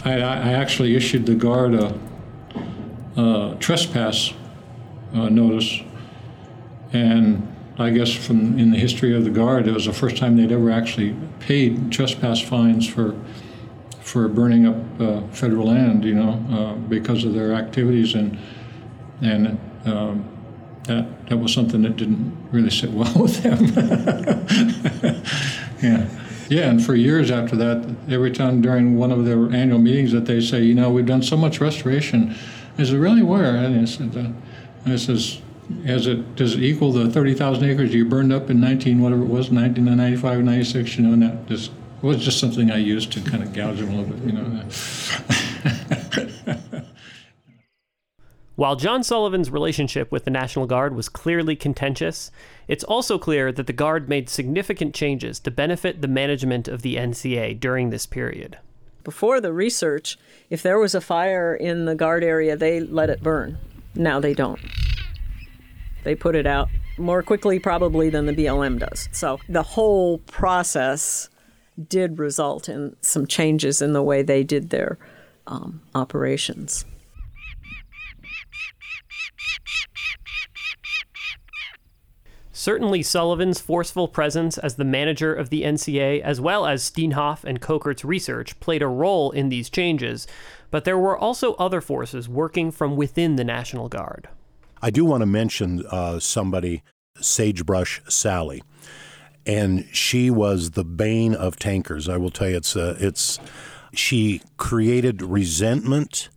I, 0.04 0.12
I 0.20 0.52
actually 0.52 0.94
issued 0.96 1.26
the 1.26 1.34
guard 1.34 1.74
a, 1.74 1.98
a 3.16 3.56
trespass 3.58 4.32
uh, 5.12 5.28
notice, 5.28 5.80
and 6.92 7.46
I 7.78 7.90
guess 7.90 8.14
from 8.14 8.58
in 8.58 8.70
the 8.70 8.78
history 8.78 9.14
of 9.14 9.24
the 9.24 9.30
guard, 9.30 9.66
it 9.66 9.72
was 9.72 9.86
the 9.86 9.92
first 9.92 10.16
time 10.16 10.36
they'd 10.36 10.52
ever 10.52 10.70
actually 10.70 11.16
paid 11.40 11.90
trespass 11.92 12.40
fines 12.40 12.88
for 12.88 13.14
for 14.00 14.26
burning 14.28 14.66
up 14.66 15.00
uh, 15.00 15.20
federal 15.32 15.66
land, 15.66 16.02
you 16.04 16.14
know, 16.14 16.42
uh, 16.50 16.74
because 16.88 17.24
of 17.24 17.34
their 17.34 17.52
activities, 17.52 18.14
and 18.14 18.38
and 19.20 19.58
um, 19.84 20.24
that 20.88 21.28
that 21.28 21.36
was 21.36 21.54
something 21.54 21.82
that 21.82 21.96
didn't 21.96 22.36
really 22.50 22.70
sit 22.70 22.90
well 22.90 23.12
with 23.22 23.42
them. 23.42 23.64
yeah. 25.82 26.08
Yeah, 26.50 26.70
and 26.70 26.82
for 26.82 26.94
years 26.94 27.30
after 27.30 27.56
that, 27.56 27.94
every 28.08 28.30
time 28.30 28.62
during 28.62 28.96
one 28.96 29.12
of 29.12 29.26
their 29.26 29.52
annual 29.52 29.78
meetings, 29.78 30.12
that 30.12 30.24
they 30.24 30.40
say, 30.40 30.62
you 30.62 30.74
know, 30.74 30.88
we've 30.88 31.04
done 31.04 31.22
so 31.22 31.36
much 31.36 31.60
restoration. 31.60 32.34
I 32.78 32.84
said, 32.84 32.94
really, 32.94 33.22
where? 33.22 33.54
And 33.54 33.78
I 33.78 33.84
said, 33.84 34.16
uh, 34.16 34.30
and 34.84 34.94
I 34.94 34.96
says, 34.96 35.42
as 35.84 36.06
it 36.06 36.36
does 36.36 36.54
it 36.54 36.62
equal 36.62 36.92
the 36.92 37.10
thirty 37.10 37.34
thousand 37.34 37.68
acres 37.68 37.92
you 37.92 38.06
burned 38.06 38.32
up 38.32 38.48
in 38.48 38.58
nineteen 38.58 39.02
whatever 39.02 39.22
it 39.22 39.28
was, 39.28 39.50
nineteen 39.50 39.84
ninety 39.84 40.16
five, 40.16 40.42
ninety 40.42 40.64
six? 40.64 40.96
You 40.96 41.04
know, 41.04 41.12
and 41.12 41.22
that 41.22 41.46
just 41.46 41.70
was 42.00 42.24
just 42.24 42.40
something 42.40 42.70
I 42.70 42.78
used 42.78 43.12
to 43.12 43.20
kind 43.20 43.42
of 43.42 43.52
gouge 43.52 43.78
them 43.78 43.90
a 43.90 43.96
little 44.00 44.14
bit, 44.14 44.24
you 44.24 44.32
know. 44.32 44.62
While 48.58 48.74
John 48.74 49.04
Sullivan's 49.04 49.52
relationship 49.52 50.10
with 50.10 50.24
the 50.24 50.32
National 50.32 50.66
Guard 50.66 50.96
was 50.96 51.08
clearly 51.08 51.54
contentious, 51.54 52.32
it's 52.66 52.82
also 52.82 53.16
clear 53.16 53.52
that 53.52 53.68
the 53.68 53.72
Guard 53.72 54.08
made 54.08 54.28
significant 54.28 54.96
changes 54.96 55.38
to 55.38 55.52
benefit 55.52 56.02
the 56.02 56.08
management 56.08 56.66
of 56.66 56.82
the 56.82 56.96
NCA 56.96 57.60
during 57.60 57.90
this 57.90 58.04
period. 58.04 58.58
Before 59.04 59.40
the 59.40 59.52
research, 59.52 60.18
if 60.50 60.60
there 60.60 60.80
was 60.80 60.96
a 60.96 61.00
fire 61.00 61.54
in 61.54 61.84
the 61.84 61.94
guard 61.94 62.24
area, 62.24 62.56
they 62.56 62.80
let 62.80 63.10
it 63.10 63.22
burn. 63.22 63.58
Now 63.94 64.18
they 64.18 64.34
don't. 64.34 64.58
They 66.02 66.16
put 66.16 66.34
it 66.34 66.44
out 66.44 66.68
more 66.96 67.22
quickly, 67.22 67.60
probably, 67.60 68.10
than 68.10 68.26
the 68.26 68.34
BLM 68.34 68.80
does. 68.80 69.08
So 69.12 69.38
the 69.48 69.62
whole 69.62 70.18
process 70.18 71.28
did 71.88 72.18
result 72.18 72.68
in 72.68 72.96
some 73.02 73.28
changes 73.28 73.80
in 73.80 73.92
the 73.92 74.02
way 74.02 74.22
they 74.22 74.42
did 74.42 74.70
their 74.70 74.98
um, 75.46 75.80
operations. 75.94 76.84
Certainly, 82.68 83.04
Sullivan's 83.04 83.62
forceful 83.62 84.08
presence 84.08 84.58
as 84.58 84.74
the 84.74 84.84
manager 84.84 85.32
of 85.32 85.48
the 85.48 85.62
NCA, 85.62 86.20
as 86.20 86.38
well 86.38 86.66
as 86.66 86.82
Steenhof 86.82 87.42
and 87.42 87.62
Kochert's 87.62 88.04
research, 88.04 88.60
played 88.60 88.82
a 88.82 88.86
role 88.86 89.30
in 89.30 89.48
these 89.48 89.70
changes, 89.70 90.26
but 90.70 90.84
there 90.84 90.98
were 90.98 91.16
also 91.16 91.54
other 91.54 91.80
forces 91.80 92.28
working 92.28 92.70
from 92.70 92.94
within 92.94 93.36
the 93.36 93.42
National 93.42 93.88
Guard. 93.88 94.28
I 94.82 94.90
do 94.90 95.06
want 95.06 95.22
to 95.22 95.26
mention 95.26 95.82
uh, 95.90 96.18
somebody, 96.18 96.82
Sagebrush 97.18 98.02
Sally, 98.06 98.62
and 99.46 99.88
she 99.90 100.30
was 100.30 100.72
the 100.72 100.84
bane 100.84 101.34
of 101.34 101.56
tankers. 101.56 102.06
I 102.06 102.18
will 102.18 102.30
tell 102.30 102.50
you, 102.50 102.58
it's 102.58 102.76
uh, 102.76 102.98
it's 103.00 103.40
she 103.94 104.42
created 104.58 105.22
resentment 105.22 106.28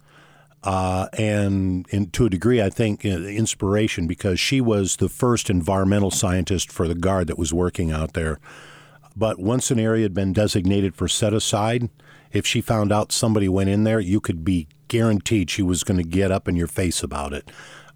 uh, 0.63 1.07
and, 1.13 1.87
and 1.91 2.13
to 2.13 2.25
a 2.25 2.29
degree, 2.29 2.61
I 2.61 2.69
think, 2.69 3.03
uh, 3.03 3.09
inspiration 3.09 4.07
because 4.07 4.39
she 4.39 4.61
was 4.61 4.97
the 4.97 5.09
first 5.09 5.49
environmental 5.49 6.11
scientist 6.11 6.71
for 6.71 6.87
the 6.87 6.95
Guard 6.95 7.27
that 7.27 7.37
was 7.37 7.53
working 7.53 7.91
out 7.91 8.13
there. 8.13 8.39
But 9.15 9.39
once 9.39 9.71
an 9.71 9.79
area 9.79 10.03
had 10.03 10.13
been 10.13 10.33
designated 10.33 10.95
for 10.95 11.07
set 11.07 11.33
aside, 11.33 11.89
if 12.31 12.45
she 12.45 12.61
found 12.61 12.91
out 12.91 13.11
somebody 13.11 13.49
went 13.49 13.69
in 13.69 13.83
there, 13.83 13.99
you 13.99 14.19
could 14.19 14.45
be 14.45 14.67
guaranteed 14.87 15.49
she 15.49 15.63
was 15.63 15.83
going 15.83 15.97
to 15.97 16.07
get 16.07 16.31
up 16.31 16.47
in 16.47 16.55
your 16.55 16.67
face 16.67 17.03
about 17.03 17.33
it. 17.33 17.49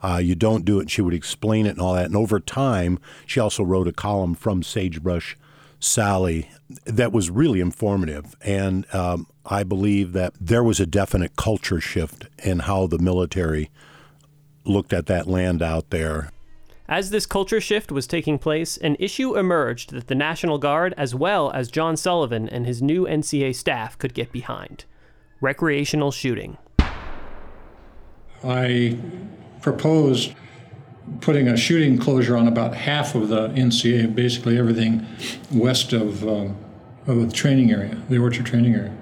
Uh, 0.03 0.17
you 0.17 0.35
don't 0.35 0.65
do 0.65 0.77
it, 0.79 0.83
and 0.83 0.91
she 0.91 1.01
would 1.01 1.13
explain 1.13 1.65
it 1.65 1.71
and 1.71 1.81
all 1.81 1.93
that. 1.93 2.05
And 2.05 2.15
over 2.15 2.39
time, 2.39 2.99
she 3.25 3.39
also 3.39 3.63
wrote 3.63 3.87
a 3.87 3.93
column 3.93 4.35
from 4.35 4.61
Sagebrush 4.61 5.37
Sally 5.79 6.49
that 6.85 7.11
was 7.11 7.29
really 7.29 7.59
informative. 7.59 8.35
And 8.41 8.85
um, 8.93 9.27
I 9.45 9.63
believe 9.63 10.13
that 10.13 10.33
there 10.39 10.63
was 10.63 10.79
a 10.79 10.85
definite 10.85 11.35
culture 11.35 11.79
shift 11.79 12.27
in 12.43 12.59
how 12.59 12.87
the 12.87 12.99
military 12.99 13.69
looked 14.63 14.93
at 14.93 15.05
that 15.07 15.27
land 15.27 15.61
out 15.61 15.91
there. 15.91 16.31
As 16.87 17.09
this 17.09 17.25
culture 17.25 17.61
shift 17.61 17.91
was 17.91 18.05
taking 18.05 18.37
place, 18.37 18.77
an 18.77 18.95
issue 18.99 19.35
emerged 19.35 19.91
that 19.91 20.07
the 20.07 20.15
National 20.15 20.59
Guard, 20.59 20.93
as 20.97 21.15
well 21.15 21.51
as 21.51 21.71
John 21.71 21.97
Sullivan 21.97 22.47
and 22.47 22.67
his 22.67 22.81
new 22.81 23.05
NCA 23.05 23.55
staff, 23.55 23.97
could 23.97 24.13
get 24.13 24.31
behind 24.31 24.85
recreational 25.41 26.11
shooting. 26.11 26.57
I 28.43 28.97
proposed 29.61 30.33
putting 31.21 31.47
a 31.47 31.57
shooting 31.57 31.97
closure 31.97 32.35
on 32.35 32.47
about 32.47 32.75
half 32.75 33.15
of 33.15 33.29
the 33.29 33.49
NCA, 33.49 34.13
basically 34.13 34.57
everything 34.57 35.05
west 35.51 35.93
of, 35.93 36.25
uh, 36.27 36.49
of 37.07 37.27
the 37.27 37.31
training 37.31 37.71
area, 37.71 38.01
the 38.09 38.17
orchard 38.17 38.45
training 38.45 38.75
area. 38.75 38.95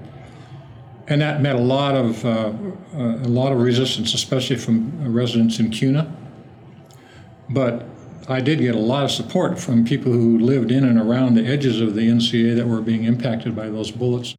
And 1.07 1.22
that 1.22 1.41
met 1.41 1.55
a 1.55 1.62
lot 1.62 1.95
of 1.95 2.25
uh, 2.25 2.53
a 2.93 3.27
lot 3.27 3.51
of 3.51 3.60
resistance, 3.60 4.13
especially 4.13 4.55
from 4.55 5.13
residents 5.13 5.60
in 5.60 5.69
Kuna. 5.69 6.15
But 7.50 7.86
I 8.29 8.39
did 8.39 8.60
get 8.60 8.74
a 8.74 8.79
lot 8.79 9.03
of 9.03 9.12
support 9.12 9.60
from 9.60 9.83
people 9.83 10.13
who 10.13 10.39
lived 10.39 10.72
in 10.72 10.86
and 10.86 10.98
around 10.98 11.36
the 11.36 11.45
edges 11.45 11.81
of 11.81 11.93
the 11.93 12.07
NCA 12.07 12.55
that 12.55 12.67
were 12.67 12.81
being 12.81 13.03
impacted 13.03 13.53
by 13.53 13.67
those 13.67 13.91
bullets. 13.91 14.36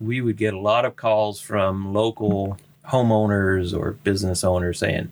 We 0.00 0.22
would 0.22 0.38
get 0.38 0.54
a 0.54 0.58
lot 0.58 0.86
of 0.86 0.96
calls 0.96 1.40
from 1.40 1.92
local 1.92 2.58
homeowners 2.88 3.78
or 3.78 3.92
business 3.92 4.44
owners 4.44 4.78
saying, 4.78 5.10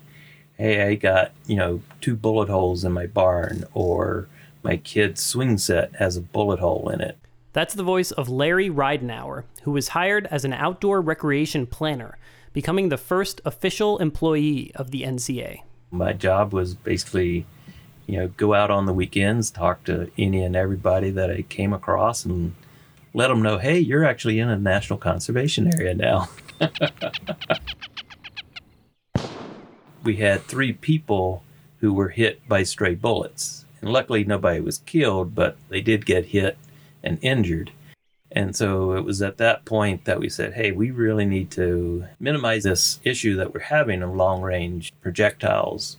hey, 0.56 0.88
I 0.88 0.94
got, 0.94 1.32
you 1.46 1.56
know, 1.56 1.80
two 2.00 2.16
bullet 2.16 2.48
holes 2.48 2.84
in 2.84 2.92
my 2.92 3.06
barn, 3.06 3.64
or 3.74 4.28
my 4.62 4.76
kid's 4.76 5.22
swing 5.22 5.58
set 5.58 5.94
has 5.96 6.16
a 6.16 6.20
bullet 6.20 6.60
hole 6.60 6.88
in 6.88 7.00
it. 7.00 7.18
That's 7.52 7.74
the 7.74 7.82
voice 7.84 8.10
of 8.10 8.28
Larry 8.28 8.68
Ridenour, 8.68 9.44
who 9.62 9.70
was 9.72 9.88
hired 9.88 10.26
as 10.26 10.44
an 10.44 10.52
outdoor 10.52 11.00
recreation 11.00 11.66
planner, 11.66 12.18
becoming 12.52 12.88
the 12.88 12.96
first 12.96 13.40
official 13.44 13.98
employee 13.98 14.72
of 14.74 14.90
the 14.90 15.02
NCA. 15.02 15.60
My 15.90 16.12
job 16.12 16.52
was 16.52 16.74
basically, 16.74 17.46
you 18.06 18.18
know, 18.18 18.28
go 18.28 18.54
out 18.54 18.70
on 18.70 18.86
the 18.86 18.92
weekends, 18.92 19.50
talk 19.50 19.84
to 19.84 20.10
any 20.18 20.42
and 20.42 20.56
everybody 20.56 21.10
that 21.10 21.30
I 21.30 21.42
came 21.42 21.72
across, 21.72 22.24
and 22.24 22.54
let 23.12 23.28
them 23.28 23.42
know, 23.42 23.58
hey, 23.58 23.78
you're 23.78 24.04
actually 24.04 24.40
in 24.40 24.50
a 24.50 24.58
national 24.58 24.98
conservation 24.98 25.72
area 25.72 25.94
now. 25.94 26.28
we 30.04 30.16
had 30.16 30.42
three 30.42 30.72
people 30.72 31.42
who 31.80 31.92
were 31.92 32.10
hit 32.10 32.46
by 32.48 32.62
stray 32.62 32.94
bullets. 32.94 33.64
And 33.80 33.92
luckily, 33.92 34.24
nobody 34.24 34.60
was 34.60 34.78
killed, 34.78 35.34
but 35.34 35.56
they 35.68 35.80
did 35.80 36.06
get 36.06 36.26
hit 36.26 36.56
and 37.02 37.18
injured. 37.22 37.72
And 38.30 38.56
so 38.56 38.92
it 38.92 39.04
was 39.04 39.22
at 39.22 39.36
that 39.38 39.64
point 39.64 40.04
that 40.04 40.18
we 40.18 40.28
said, 40.28 40.54
hey, 40.54 40.72
we 40.72 40.90
really 40.90 41.24
need 41.24 41.50
to 41.52 42.06
minimize 42.18 42.64
this 42.64 42.98
issue 43.04 43.36
that 43.36 43.54
we're 43.54 43.60
having 43.60 44.02
of 44.02 44.14
long 44.14 44.42
range 44.42 44.92
projectiles. 45.00 45.96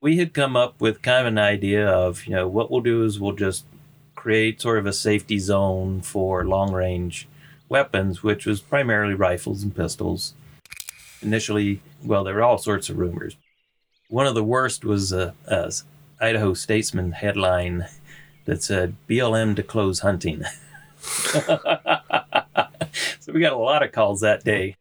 We 0.00 0.18
had 0.18 0.34
come 0.34 0.56
up 0.56 0.80
with 0.80 1.02
kind 1.02 1.26
of 1.26 1.32
an 1.32 1.38
idea 1.38 1.88
of, 1.88 2.26
you 2.26 2.34
know, 2.34 2.46
what 2.46 2.70
we'll 2.70 2.82
do 2.82 3.04
is 3.04 3.18
we'll 3.18 3.32
just 3.32 3.64
create 4.14 4.60
sort 4.60 4.78
of 4.78 4.86
a 4.86 4.92
safety 4.92 5.38
zone 5.38 6.02
for 6.02 6.44
long 6.44 6.72
range 6.72 7.28
weapons, 7.68 8.22
which 8.22 8.44
was 8.44 8.60
primarily 8.60 9.14
rifles 9.14 9.62
and 9.62 9.74
pistols. 9.74 10.34
Initially, 11.24 11.80
well, 12.04 12.22
there 12.22 12.34
were 12.34 12.42
all 12.42 12.58
sorts 12.58 12.90
of 12.90 12.98
rumors. 12.98 13.36
One 14.08 14.26
of 14.26 14.34
the 14.34 14.44
worst 14.44 14.84
was 14.84 15.12
uh, 15.12 15.32
a, 15.46 15.56
a 15.56 15.70
Idaho 16.24 16.54
Statesman 16.54 17.12
headline 17.12 17.86
that 18.44 18.62
said 18.62 18.96
BLM 19.08 19.56
to 19.56 19.62
close 19.62 20.00
hunting. 20.00 20.44
so 21.00 21.58
we 23.32 23.40
got 23.40 23.52
a 23.52 23.56
lot 23.56 23.82
of 23.82 23.92
calls 23.92 24.20
that 24.20 24.44
day. 24.44 24.76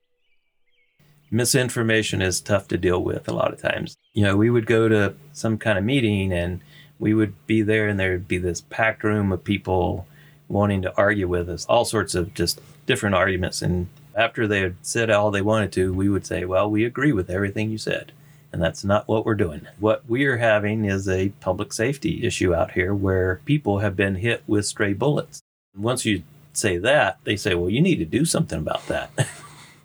Misinformation 1.31 2.21
is 2.21 2.41
tough 2.41 2.67
to 2.67 2.77
deal 2.77 3.01
with 3.01 3.27
a 3.27 3.33
lot 3.33 3.53
of 3.53 3.61
times. 3.61 3.97
You 4.13 4.23
know, 4.23 4.37
we 4.37 4.49
would 4.49 4.67
go 4.67 4.87
to 4.87 5.15
some 5.31 5.57
kind 5.57 5.77
of 5.79 5.83
meeting 5.83 6.31
and 6.31 6.61
we 6.99 7.13
would 7.13 7.33
be 7.47 7.61
there 7.63 7.87
and 7.87 7.99
there'd 7.99 8.27
be 8.27 8.37
this 8.37 8.61
packed 8.61 9.03
room 9.03 9.31
of 9.31 9.43
people 9.43 10.05
wanting 10.47 10.83
to 10.83 10.95
argue 10.95 11.27
with 11.27 11.49
us, 11.49 11.65
all 11.65 11.85
sorts 11.85 12.13
of 12.13 12.33
just 12.33 12.61
different 12.85 13.15
arguments. 13.15 13.61
And 13.61 13.87
after 14.15 14.47
they 14.47 14.61
had 14.61 14.75
said 14.81 15.09
all 15.09 15.31
they 15.31 15.41
wanted 15.41 15.71
to, 15.73 15.93
we 15.93 16.09
would 16.09 16.25
say, 16.25 16.45
Well, 16.45 16.69
we 16.69 16.85
agree 16.85 17.11
with 17.11 17.29
everything 17.29 17.69
you 17.69 17.77
said. 17.77 18.11
And 18.51 18.61
that's 18.61 18.83
not 18.83 19.07
what 19.07 19.25
we're 19.25 19.33
doing. 19.33 19.67
What 19.79 20.07
we 20.07 20.25
are 20.25 20.37
having 20.37 20.85
is 20.85 21.09
a 21.09 21.29
public 21.39 21.73
safety 21.73 22.23
issue 22.23 22.53
out 22.53 22.71
here 22.71 22.93
where 22.93 23.41
people 23.45 23.79
have 23.79 23.95
been 23.95 24.15
hit 24.15 24.43
with 24.45 24.67
stray 24.67 24.93
bullets. 24.93 25.41
Once 25.75 26.05
you 26.05 26.21
say 26.53 26.77
that, 26.77 27.17
they 27.23 27.35
say, 27.35 27.55
Well, 27.55 27.69
you 27.69 27.81
need 27.81 27.97
to 27.97 28.05
do 28.05 28.25
something 28.25 28.59
about 28.59 28.85
that. 28.87 29.27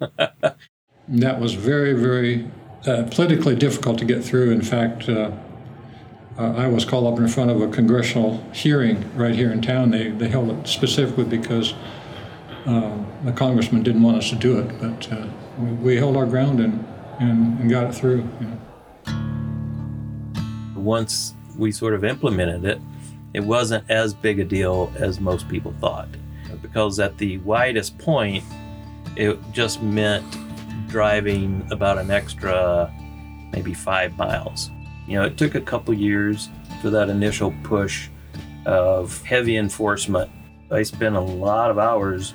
that 1.09 1.41
was 1.41 1.55
very, 1.55 1.95
very 1.95 2.51
uh, 2.87 3.05
politically 3.11 3.57
difficult 3.57 3.99
to 3.99 4.05
get 4.05 4.23
through. 4.23 4.51
In 4.51 4.63
fact, 4.63 5.09
uh, 5.09 5.31
I 6.39 6.69
was 6.69 6.85
called 6.85 7.13
up 7.13 7.19
in 7.19 7.27
front 7.27 7.51
of 7.51 7.61
a 7.61 7.67
congressional 7.67 8.45
hearing 8.53 9.11
right 9.17 9.35
here 9.35 9.51
in 9.51 9.61
town. 9.61 9.91
They, 9.91 10.09
they 10.09 10.29
held 10.29 10.51
it 10.51 10.69
specifically 10.69 11.25
because 11.25 11.75
uh, 12.69 12.97
the 13.25 13.33
congressman 13.33 13.83
didn't 13.83 14.03
want 14.03 14.19
us 14.19 14.31
to 14.31 14.37
do 14.37 14.59
it, 14.59 14.81
but 14.81 15.13
uh, 15.13 15.27
we, 15.59 15.73
we, 15.73 15.97
held 15.97 16.17
our 16.17 16.27
ground 16.27 16.61
and, 16.61 16.85
and, 17.19 17.59
and 17.61 17.71
got 17.71 17.89
it 17.89 17.95
through. 17.95 18.29
You 18.41 18.47
know. 18.47 18.59
Once 20.77 21.35
we 21.57 21.73
sort 21.73 21.95
of 21.95 22.05
implemented 22.05 22.65
it, 22.65 22.79
it 23.35 23.41
wasn't 23.41 23.89
as 23.91 24.15
big 24.15 24.39
a 24.39 24.45
deal 24.45 24.93
as 24.97 25.21
most 25.21 25.49
people 25.49 25.75
thought. 25.81 26.09
Because 26.63 26.99
at 27.01 27.19
the 27.19 27.39
widest 27.39 27.99
point, 27.99 28.45
it 29.17 29.39
just 29.53 29.83
meant 29.83 30.25
driving 30.89 31.67
about 31.71 31.99
an 31.99 32.11
extra 32.11 32.93
maybe 33.53 33.75
five 33.75 34.17
miles 34.17 34.71
you 35.09 35.15
know, 35.15 35.25
it 35.25 35.39
took 35.39 35.55
a 35.55 35.61
couple 35.61 35.95
years 35.95 36.51
for 36.83 36.91
that 36.91 37.09
initial 37.09 37.55
push 37.63 38.09
of 38.67 39.23
heavy 39.25 39.57
enforcement. 39.57 40.31
I 40.71 40.83
spent 40.83 41.17
a 41.17 41.21
lot 41.21 41.71
of 41.71 41.79
hours 41.79 42.35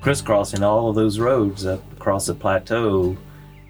crisscrossing 0.00 0.62
all 0.62 0.88
of 0.88 0.94
those 0.94 1.18
roads 1.18 1.66
up 1.66 1.80
across 1.92 2.26
the 2.26 2.34
plateau 2.34 3.16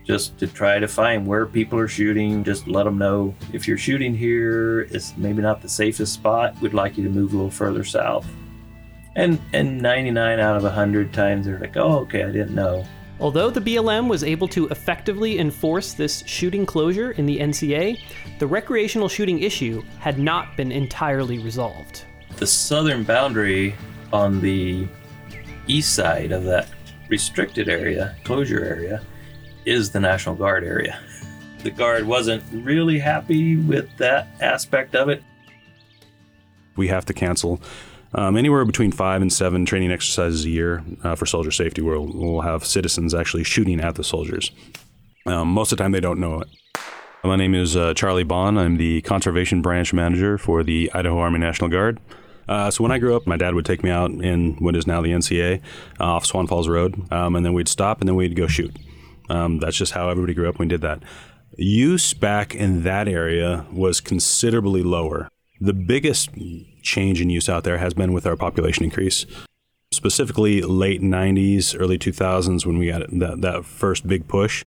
just 0.04 0.38
to 0.38 0.46
try 0.46 0.78
to 0.78 0.88
find 0.88 1.26
where 1.26 1.46
people 1.46 1.78
are 1.78 1.88
shooting, 1.88 2.42
just 2.42 2.66
let 2.66 2.84
them 2.84 2.98
know 2.98 3.34
if 3.52 3.68
you're 3.68 3.78
shooting 3.78 4.14
here, 4.14 4.80
it's 4.90 5.16
maybe 5.16 5.42
not 5.42 5.62
the 5.62 5.68
safest 5.68 6.14
spot. 6.14 6.60
We'd 6.60 6.74
like 6.74 6.96
you 6.98 7.04
to 7.04 7.10
move 7.10 7.32
a 7.32 7.36
little 7.36 7.50
further 7.50 7.84
south. 7.84 8.26
And 9.16 9.40
and 9.52 9.80
99 9.80 10.40
out 10.40 10.56
of 10.56 10.62
100 10.62 11.12
times 11.12 11.46
they're 11.46 11.58
like, 11.58 11.76
"Oh, 11.76 11.98
okay, 12.00 12.22
I 12.22 12.30
didn't 12.30 12.54
know." 12.54 12.84
Although 13.20 13.50
the 13.50 13.60
BLM 13.60 14.08
was 14.08 14.24
able 14.24 14.48
to 14.48 14.66
effectively 14.68 15.38
enforce 15.38 15.92
this 15.92 16.24
shooting 16.26 16.64
closure 16.64 17.10
in 17.12 17.26
the 17.26 17.38
NCA, 17.38 18.00
the 18.38 18.46
recreational 18.46 19.08
shooting 19.08 19.40
issue 19.40 19.82
had 19.98 20.18
not 20.18 20.56
been 20.56 20.72
entirely 20.72 21.38
resolved. 21.38 22.04
The 22.36 22.46
southern 22.46 23.04
boundary 23.04 23.74
on 24.12 24.40
the 24.40 24.88
east 25.70 25.94
side 25.94 26.32
of 26.32 26.44
that 26.44 26.68
restricted 27.08 27.68
area, 27.68 28.16
closure 28.24 28.64
area, 28.64 29.02
is 29.64 29.90
the 29.90 30.00
National 30.00 30.34
Guard 30.34 30.64
area. 30.64 31.00
The 31.62 31.70
Guard 31.70 32.06
wasn't 32.06 32.42
really 32.54 32.98
happy 32.98 33.56
with 33.58 33.94
that 33.98 34.28
aspect 34.40 34.94
of 34.94 35.10
it. 35.10 35.22
We 36.74 36.88
have 36.88 37.04
to 37.04 37.12
cancel 37.12 37.60
um, 38.14 38.38
anywhere 38.38 38.64
between 38.64 38.92
five 38.92 39.20
and 39.20 39.30
seven 39.30 39.66
training 39.66 39.92
exercises 39.92 40.46
a 40.46 40.48
year 40.48 40.82
uh, 41.04 41.16
for 41.16 41.26
soldier 41.26 41.50
safety, 41.50 41.82
where 41.82 42.00
we'll, 42.00 42.40
have 42.40 42.64
citizens 42.64 43.12
actually 43.12 43.44
shooting 43.44 43.78
at 43.78 43.96
the 43.96 44.02
soldiers. 44.02 44.50
Um, 45.26 45.48
most 45.48 45.70
of 45.70 45.76
the 45.76 45.84
time, 45.84 45.92
they 45.92 46.00
don't 46.00 46.18
know 46.18 46.40
it. 46.40 46.48
My 47.22 47.36
name 47.36 47.54
is 47.54 47.76
uh, 47.76 47.92
Charlie 47.92 48.24
Bond. 48.24 48.58
I'm 48.58 48.78
the 48.78 49.02
conservation 49.02 49.60
branch 49.60 49.92
manager 49.92 50.38
for 50.38 50.64
the 50.64 50.90
Idaho 50.94 51.18
Army 51.18 51.40
National 51.40 51.68
Guard. 51.68 52.00
Uh, 52.50 52.68
so 52.68 52.82
when 52.82 52.90
I 52.90 52.98
grew 52.98 53.14
up, 53.14 53.28
my 53.28 53.36
dad 53.36 53.54
would 53.54 53.64
take 53.64 53.84
me 53.84 53.90
out 53.90 54.10
in 54.10 54.56
what 54.56 54.74
is 54.74 54.84
now 54.84 55.00
the 55.00 55.12
NCA 55.12 55.62
uh, 56.00 56.04
off 56.04 56.26
Swan 56.26 56.48
Falls 56.48 56.68
Road, 56.68 57.00
um, 57.12 57.36
and 57.36 57.46
then 57.46 57.52
we'd 57.52 57.68
stop 57.68 58.00
and 58.00 58.08
then 58.08 58.16
we'd 58.16 58.34
go 58.34 58.48
shoot. 58.48 58.76
Um, 59.28 59.60
that's 59.60 59.76
just 59.76 59.92
how 59.92 60.08
everybody 60.10 60.34
grew 60.34 60.48
up 60.48 60.58
when 60.58 60.66
we 60.66 60.70
did 60.70 60.80
that. 60.80 61.00
Use 61.56 62.12
back 62.12 62.52
in 62.52 62.82
that 62.82 63.06
area 63.06 63.66
was 63.72 64.00
considerably 64.00 64.82
lower. 64.82 65.28
The 65.60 65.72
biggest 65.72 66.30
change 66.82 67.20
in 67.20 67.30
use 67.30 67.48
out 67.48 67.62
there 67.62 67.78
has 67.78 67.94
been 67.94 68.12
with 68.12 68.26
our 68.26 68.36
population 68.36 68.82
increase. 68.82 69.26
Specifically, 69.92 70.60
late 70.60 71.00
90s, 71.00 71.76
early 71.78 71.98
2000s, 71.98 72.66
when 72.66 72.78
we 72.78 72.88
got 72.88 73.02
that, 73.10 73.42
that 73.42 73.64
first 73.64 74.08
big 74.08 74.26
push. 74.26 74.64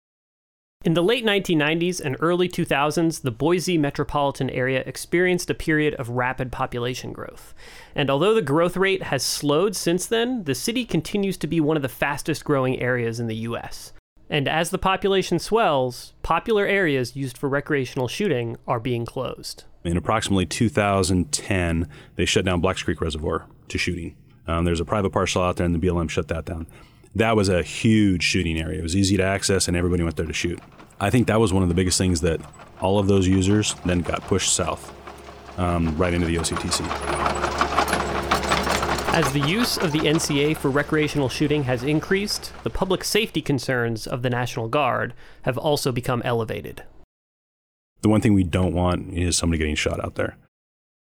In 0.86 0.96
the 0.96 1.04
late 1.04 1.24
1990s 1.24 2.02
and 2.02 2.18
early 2.20 2.50
2000s, 2.50 3.22
the 3.22 3.32
Boise 3.32 3.78
metropolitan 3.78 4.50
area 4.50 4.84
experienced 4.86 5.50
a 5.50 5.54
period 5.54 5.94
of 5.94 6.10
rapid 6.10 6.52
population 6.52 7.14
growth. 7.14 7.54
And 7.96 8.10
although 8.10 8.34
the 8.34 8.42
growth 8.42 8.76
rate 8.76 9.04
has 9.04 9.24
slowed 9.24 9.78
since 9.78 10.06
then, 10.06 10.44
the 10.44 10.54
city 10.54 10.84
continues 10.84 11.38
to 11.38 11.48
be 11.48 11.62
one 11.62 11.78
of 11.78 11.84
the 11.84 11.88
fastest 11.88 12.44
growing 12.44 12.82
areas 12.82 13.22
in 13.22 13.28
the 13.28 13.36
U.S. 13.48 13.94
And 14.30 14.46
as 14.46 14.72
the 14.72 14.78
population 14.78 15.40
swells, 15.40 16.12
popular 16.22 16.66
areas 16.66 17.16
used 17.16 17.38
for 17.38 17.48
recreational 17.48 18.10
shooting 18.10 18.58
are 18.68 18.82
being 18.82 19.06
closed. 19.06 19.64
In 19.86 19.96
approximately 19.96 20.46
2010, 20.46 21.88
they 22.18 22.26
shut 22.26 22.44
down 22.44 22.60
Blacks 22.60 22.84
Creek 22.84 23.00
Reservoir 23.00 23.46
to 23.70 23.78
shooting. 23.78 24.18
Um, 24.48 24.66
there's 24.66 24.82
a 24.82 24.86
private 24.86 25.12
parcel 25.12 25.44
out 25.44 25.56
there, 25.56 25.66
and 25.66 25.74
the 25.74 25.80
BLM 25.80 26.10
shut 26.10 26.28
that 26.28 26.44
down. 26.44 26.68
That 27.16 27.36
was 27.36 27.48
a 27.48 27.62
huge 27.62 28.24
shooting 28.24 28.60
area. 28.60 28.80
It 28.80 28.84
was 28.84 28.96
easy 28.96 29.18
to 29.18 29.24
access, 29.24 29.68
and 29.68 29.78
everybody 29.78 30.04
went 30.04 30.16
there 30.16 30.26
to 30.26 30.34
shoot. 30.34 30.60
I 31.04 31.10
think 31.10 31.28
that 31.28 31.38
was 31.38 31.52
one 31.52 31.64
of 31.64 31.70
the 31.70 31.76
biggest 31.76 31.98
things 31.98 32.22
that 32.22 32.40
all 32.80 32.98
of 32.98 33.08
those 33.08 33.28
users 33.28 33.76
then 33.86 34.00
got 34.00 34.22
pushed 34.22 34.54
south, 34.54 34.90
um, 35.60 35.98
right 35.98 36.14
into 36.14 36.26
the 36.26 36.38
OCTC. 36.38 36.82
As 39.14 39.30
the 39.34 39.42
use 39.42 39.78
of 39.78 39.92
the 39.92 40.00
NCA 40.00 40.56
for 40.56 40.72
recreational 40.72 41.28
shooting 41.28 41.64
has 41.64 41.84
increased, 41.84 42.54
the 42.64 42.70
public 42.70 43.04
safety 43.04 43.42
concerns 43.42 44.08
of 44.08 44.22
the 44.22 44.30
National 44.30 44.70
Guard 44.70 45.14
have 45.42 45.58
also 45.58 45.92
become 45.92 46.22
elevated. 46.24 46.84
The 48.00 48.08
one 48.08 48.22
thing 48.22 48.34
we 48.34 48.46
don't 48.46 48.74
want 48.74 49.14
is 49.14 49.36
somebody 49.36 49.58
getting 49.58 49.76
shot 49.76 50.02
out 50.02 50.16
there. 50.16 50.38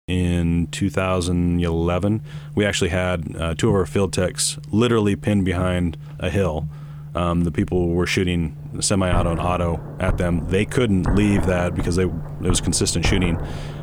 In 0.07 0.65
2011, 0.71 2.23
we 2.55 2.65
actually 2.65 2.89
had 2.89 3.35
uh, 3.35 3.53
two 3.53 3.69
of 3.69 3.75
our 3.75 3.85
field 3.85 4.13
techs 4.13 4.57
literally 4.71 5.15
pinned 5.15 5.45
behind 5.45 5.95
a 6.17 6.31
hill. 6.31 6.67
Um, 7.13 7.43
the 7.43 7.51
people 7.51 7.89
were 7.89 8.07
shooting 8.07 8.55
semi-auto 8.79 9.31
and 9.31 9.39
auto 9.39 9.97
at 9.99 10.17
them. 10.17 10.47
They 10.47 10.65
couldn't 10.65 11.13
leave 11.15 11.45
that 11.45 11.75
because 11.75 11.97
they, 11.97 12.05
it 12.05 12.11
was 12.39 12.61
consistent 12.61 13.05
shooting. 13.05 13.37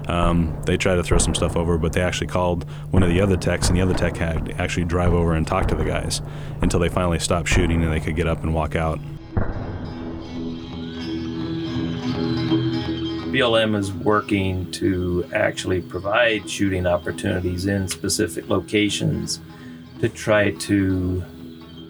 Um, 0.07 0.59
they 0.64 0.79
tried 0.79 0.97
to 0.97 1.03
throw 1.03 1.19
some 1.19 1.35
stuff 1.35 1.55
over, 1.55 1.77
but 1.77 1.93
they 1.93 2.01
actually 2.01 2.29
called 2.29 2.69
one 2.91 3.03
of 3.03 3.11
the 3.11 3.21
other 3.21 3.37
techs, 3.37 3.69
and 3.69 3.77
the 3.77 3.83
other 3.83 3.93
tech 3.93 4.17
had 4.17 4.47
to 4.47 4.55
actually 4.61 4.87
drive 4.87 5.12
over 5.12 5.35
and 5.35 5.47
talk 5.47 5.69
to 5.69 5.75
the 5.75 5.85
guys 5.85 6.23
until 6.62 6.81
they 6.81 6.88
finally 6.88 7.19
stopped 7.19 7.49
shooting 7.49 7.83
and 7.85 7.93
they 7.93 8.01
could 8.01 8.17
get 8.17 8.27
up 8.27 8.43
and 8.43 8.55
walk 8.55 8.75
out. 8.75 8.99
BLM 13.29 13.77
is 13.77 13.93
working 13.93 14.71
to 14.73 15.29
actually 15.35 15.83
provide 15.83 16.49
shooting 16.49 16.87
opportunities 16.87 17.67
in 17.67 17.87
specific 17.87 18.49
locations 18.49 19.38
to 20.01 20.09
try 20.09 20.53
to 20.53 21.23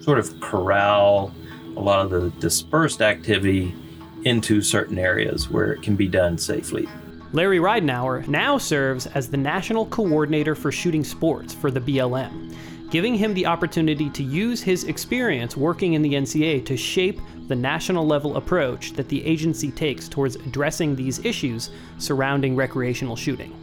sort 0.09 0.17
of 0.17 0.39
corral 0.39 1.31
a 1.77 1.79
lot 1.79 2.03
of 2.03 2.09
the 2.09 2.31
dispersed 2.39 2.99
activity 2.99 3.75
into 4.23 4.59
certain 4.59 4.97
areas 4.97 5.51
where 5.51 5.71
it 5.71 5.83
can 5.83 5.95
be 5.95 6.07
done 6.07 6.35
safely. 6.35 6.89
Larry 7.31 7.59
Ridenour 7.59 8.27
now 8.27 8.57
serves 8.57 9.05
as 9.05 9.29
the 9.29 9.37
National 9.37 9.85
Coordinator 9.85 10.55
for 10.55 10.71
Shooting 10.71 11.03
Sports 11.03 11.53
for 11.53 11.69
the 11.69 11.79
BLM, 11.79 12.55
giving 12.89 13.13
him 13.13 13.35
the 13.35 13.45
opportunity 13.45 14.09
to 14.09 14.23
use 14.23 14.63
his 14.63 14.85
experience 14.85 15.55
working 15.55 15.93
in 15.93 16.01
the 16.01 16.15
NCA 16.15 16.65
to 16.65 16.75
shape 16.75 17.21
the 17.47 17.55
national 17.55 18.03
level 18.03 18.35
approach 18.37 18.93
that 18.93 19.09
the 19.09 19.23
agency 19.23 19.69
takes 19.69 20.09
towards 20.09 20.37
addressing 20.37 20.95
these 20.95 21.23
issues 21.23 21.69
surrounding 21.99 22.55
recreational 22.55 23.15
shooting. 23.15 23.53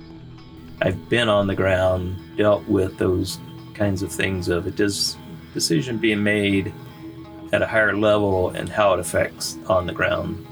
I've 0.80 1.08
been 1.08 1.28
on 1.28 1.48
the 1.48 1.56
ground, 1.56 2.16
dealt 2.36 2.68
with 2.68 2.98
those 2.98 3.40
kinds 3.74 4.04
of 4.04 4.12
things 4.12 4.46
of 4.48 4.68
it 4.68 4.76
dis- 4.76 5.16
decision 5.56 5.96
being 5.96 6.22
made 6.22 6.72
at 7.52 7.62
a 7.62 7.66
higher 7.66 7.96
level 7.96 8.50
and 8.50 8.68
how 8.68 8.92
it 8.92 9.00
affects 9.00 9.56
on 9.66 9.86
the 9.86 9.92
ground 9.92 10.46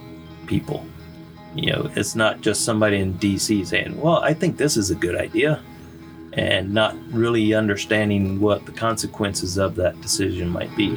people. 0.46 0.84
You 1.54 1.72
know, 1.72 1.90
it's 1.94 2.14
not 2.16 2.40
just 2.40 2.64
somebody 2.64 2.98
in 2.98 3.18
DC 3.18 3.66
saying, 3.66 4.00
"Well, 4.00 4.18
I 4.30 4.32
think 4.32 4.56
this 4.56 4.76
is 4.76 4.90
a 4.90 4.94
good 4.94 5.14
idea." 5.14 5.60
and 6.36 6.74
not 6.74 6.96
really 7.12 7.54
understanding 7.54 8.40
what 8.40 8.66
the 8.66 8.72
consequences 8.72 9.56
of 9.56 9.76
that 9.76 10.00
decision 10.00 10.48
might 10.48 10.74
be. 10.76 10.88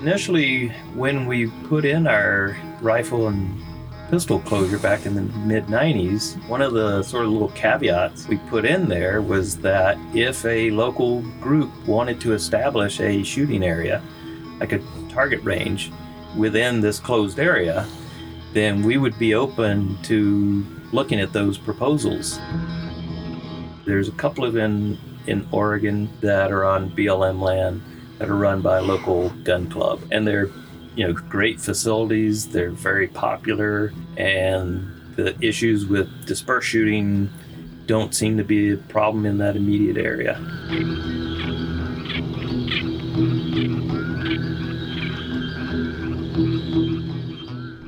Initially, 0.00 0.68
when 0.94 1.26
we 1.26 1.46
put 1.68 1.84
in 1.84 2.06
our 2.06 2.56
rifle 2.80 3.28
and 3.28 3.62
pistol 4.10 4.40
closure 4.40 4.78
back 4.78 5.06
in 5.06 5.14
the 5.14 5.22
mid 5.22 5.66
90s, 5.66 6.36
one 6.48 6.60
of 6.60 6.72
the 6.72 7.00
sort 7.04 7.24
of 7.24 7.30
little 7.30 7.50
caveats 7.50 8.26
we 8.26 8.38
put 8.48 8.64
in 8.64 8.88
there 8.88 9.22
was 9.22 9.56
that 9.58 9.96
if 10.12 10.44
a 10.44 10.68
local 10.72 11.22
group 11.40 11.70
wanted 11.86 12.20
to 12.20 12.32
establish 12.32 12.98
a 12.98 13.22
shooting 13.22 13.62
area, 13.62 14.02
like 14.58 14.72
a 14.72 14.82
target 15.08 15.40
range, 15.44 15.92
within 16.36 16.80
this 16.80 16.98
closed 16.98 17.38
area, 17.38 17.86
then 18.52 18.82
we 18.82 18.98
would 18.98 19.16
be 19.16 19.34
open 19.34 19.96
to 20.02 20.66
looking 20.90 21.20
at 21.20 21.32
those 21.32 21.56
proposals. 21.56 22.40
There's 23.84 24.08
a 24.08 24.12
couple 24.12 24.44
of 24.44 24.56
in 24.56 24.98
in 25.28 25.46
Oregon 25.52 26.10
that 26.20 26.50
are 26.50 26.64
on 26.64 26.90
BLM 26.90 27.40
land 27.40 27.80
that 28.18 28.28
are 28.28 28.36
run 28.36 28.60
by 28.60 28.78
a 28.78 28.82
local 28.82 29.30
gun 29.44 29.70
club, 29.70 30.02
and 30.10 30.26
they're 30.26 30.50
you 30.96 31.06
know 31.06 31.12
great 31.12 31.60
facilities. 31.60 32.48
They're 32.48 32.70
very 32.70 33.08
popular, 33.08 33.92
and 34.16 34.86
the 35.16 35.36
issues 35.40 35.86
with 35.86 36.26
dispersed 36.26 36.68
shooting 36.68 37.30
don't 37.86 38.14
seem 38.14 38.36
to 38.36 38.44
be 38.44 38.72
a 38.72 38.76
problem 38.76 39.26
in 39.26 39.38
that 39.38 39.56
immediate 39.56 39.96
area. 39.96 40.38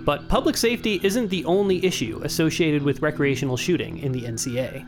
But 0.05 0.29
public 0.29 0.57
safety 0.57 1.01
isn't 1.05 1.29
the 1.29 1.45
only 1.45 1.85
issue 1.85 2.21
associated 2.25 2.83
with 2.83 3.01
recreational 3.01 3.57
shooting 3.57 3.99
in 3.99 4.11
the 4.11 4.23
NCA. 4.25 4.85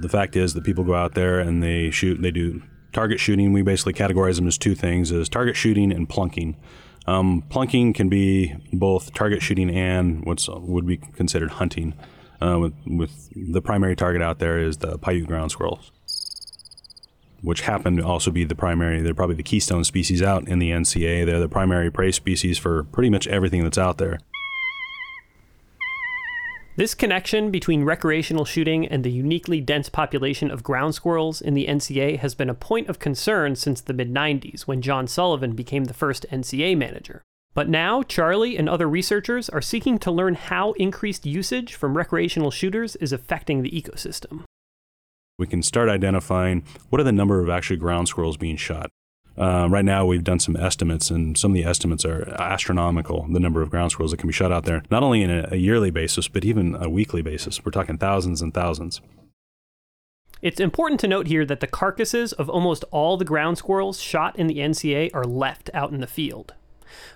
The 0.00 0.08
fact 0.08 0.36
is 0.36 0.54
that 0.54 0.62
people 0.62 0.84
go 0.84 0.94
out 0.94 1.14
there 1.14 1.40
and 1.40 1.62
they 1.62 1.90
shoot, 1.90 2.16
and 2.16 2.24
they 2.24 2.30
do 2.30 2.62
target 2.92 3.20
shooting. 3.20 3.52
We 3.52 3.62
basically 3.62 3.92
categorize 3.92 4.36
them 4.36 4.46
as 4.46 4.58
two 4.58 4.74
things: 4.74 5.10
is 5.10 5.28
target 5.28 5.56
shooting 5.56 5.92
and 5.92 6.08
plunking. 6.08 6.56
Um, 7.06 7.42
plunking 7.48 7.94
can 7.94 8.08
be 8.08 8.54
both 8.72 9.12
target 9.12 9.42
shooting 9.42 9.70
and 9.70 10.24
what 10.24 10.46
would 10.48 10.86
be 10.86 10.98
considered 10.98 11.52
hunting. 11.52 11.94
Uh, 12.40 12.58
with, 12.58 12.74
with 12.86 13.28
the 13.36 13.62
primary 13.62 13.94
target 13.94 14.20
out 14.20 14.40
there 14.40 14.58
is 14.58 14.78
the 14.78 14.98
Paiute 14.98 15.28
ground 15.28 15.52
squirrels 15.52 15.92
which 17.42 17.62
happen 17.62 17.96
to 17.96 18.06
also 18.06 18.30
be 18.30 18.44
the 18.44 18.54
primary, 18.54 19.02
they're 19.02 19.14
probably 19.14 19.34
the 19.34 19.42
keystone 19.42 19.84
species 19.84 20.22
out 20.22 20.46
in 20.48 20.60
the 20.60 20.70
NCA. 20.70 21.26
They're 21.26 21.40
the 21.40 21.48
primary 21.48 21.90
prey 21.90 22.12
species 22.12 22.56
for 22.56 22.84
pretty 22.84 23.10
much 23.10 23.26
everything 23.26 23.64
that's 23.64 23.78
out 23.78 23.98
there. 23.98 24.20
This 26.74 26.94
connection 26.94 27.50
between 27.50 27.84
recreational 27.84 28.44
shooting 28.44 28.86
and 28.86 29.04
the 29.04 29.10
uniquely 29.10 29.60
dense 29.60 29.88
population 29.88 30.50
of 30.50 30.62
ground 30.62 30.94
squirrels 30.94 31.40
in 31.40 31.54
the 31.54 31.66
NCA 31.66 32.18
has 32.20 32.34
been 32.34 32.48
a 32.48 32.54
point 32.54 32.88
of 32.88 32.98
concern 32.98 33.56
since 33.56 33.80
the 33.80 33.92
mid 33.92 34.12
90s 34.12 34.62
when 34.62 34.80
John 34.80 35.06
Sullivan 35.06 35.52
became 35.52 35.84
the 35.84 35.94
first 35.94 36.24
NCA 36.30 36.76
manager. 36.76 37.22
But 37.54 37.68
now, 37.68 38.02
Charlie 38.02 38.56
and 38.56 38.68
other 38.68 38.88
researchers 38.88 39.50
are 39.50 39.60
seeking 39.60 39.98
to 39.98 40.10
learn 40.10 40.34
how 40.34 40.72
increased 40.72 41.26
usage 41.26 41.74
from 41.74 41.96
recreational 41.96 42.50
shooters 42.50 42.96
is 42.96 43.12
affecting 43.12 43.60
the 43.60 43.70
ecosystem 43.70 44.44
we 45.42 45.46
can 45.48 45.62
start 45.62 45.88
identifying 45.88 46.64
what 46.88 47.00
are 47.00 47.04
the 47.04 47.10
number 47.10 47.40
of 47.40 47.50
actually 47.50 47.76
ground 47.76 48.06
squirrels 48.06 48.36
being 48.36 48.56
shot. 48.56 48.90
Uh, 49.36 49.66
right 49.70 49.84
now, 49.84 50.04
we've 50.04 50.24
done 50.24 50.38
some 50.38 50.56
estimates, 50.56 51.10
and 51.10 51.38
some 51.38 51.52
of 51.52 51.54
the 51.54 51.64
estimates 51.64 52.04
are 52.04 52.28
astronomical. 52.38 53.26
The 53.30 53.40
number 53.40 53.62
of 53.62 53.70
ground 53.70 53.92
squirrels 53.92 54.10
that 54.10 54.18
can 54.18 54.26
be 54.26 54.32
shot 54.32 54.52
out 54.52 54.64
there, 54.64 54.82
not 54.90 55.02
only 55.02 55.22
in 55.22 55.30
a, 55.30 55.48
a 55.52 55.56
yearly 55.56 55.90
basis, 55.90 56.28
but 56.28 56.44
even 56.44 56.74
a 56.74 56.88
weekly 56.88 57.22
basis. 57.22 57.64
We're 57.64 57.72
talking 57.72 57.98
thousands 57.98 58.42
and 58.42 58.52
thousands. 58.52 59.00
It's 60.42 60.60
important 60.60 61.00
to 61.00 61.08
note 61.08 61.28
here 61.28 61.46
that 61.46 61.60
the 61.60 61.68
carcasses 61.68 62.32
of 62.32 62.50
almost 62.50 62.84
all 62.90 63.16
the 63.16 63.24
ground 63.24 63.58
squirrels 63.58 64.00
shot 64.00 64.36
in 64.36 64.48
the 64.48 64.58
NCA 64.58 65.10
are 65.14 65.24
left 65.24 65.70
out 65.72 65.92
in 65.92 66.00
the 66.00 66.06
field. 66.06 66.54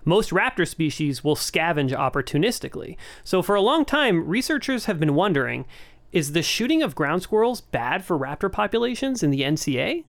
Most 0.05 0.31
raptor 0.31 0.67
species 0.67 1.25
will 1.25 1.37
scavenge 1.37 1.91
opportunistically, 1.91 2.97
so 3.25 3.43
for 3.43 3.57
a 3.57 3.61
long 3.61 3.85
time, 3.85 4.27
researchers 4.27 4.85
have 4.87 5.01
been 5.01 5.15
wondering 5.15 5.67
is 6.13 6.33
the 6.33 6.43
shooting 6.43 6.83
of 6.83 6.95
ground 6.95 7.23
squirrels 7.23 7.61
bad 7.61 8.05
for 8.05 8.17
raptor 8.17 8.51
populations 8.51 9.23
in 9.23 9.31
the 9.31 9.43
NCA? 9.43 10.05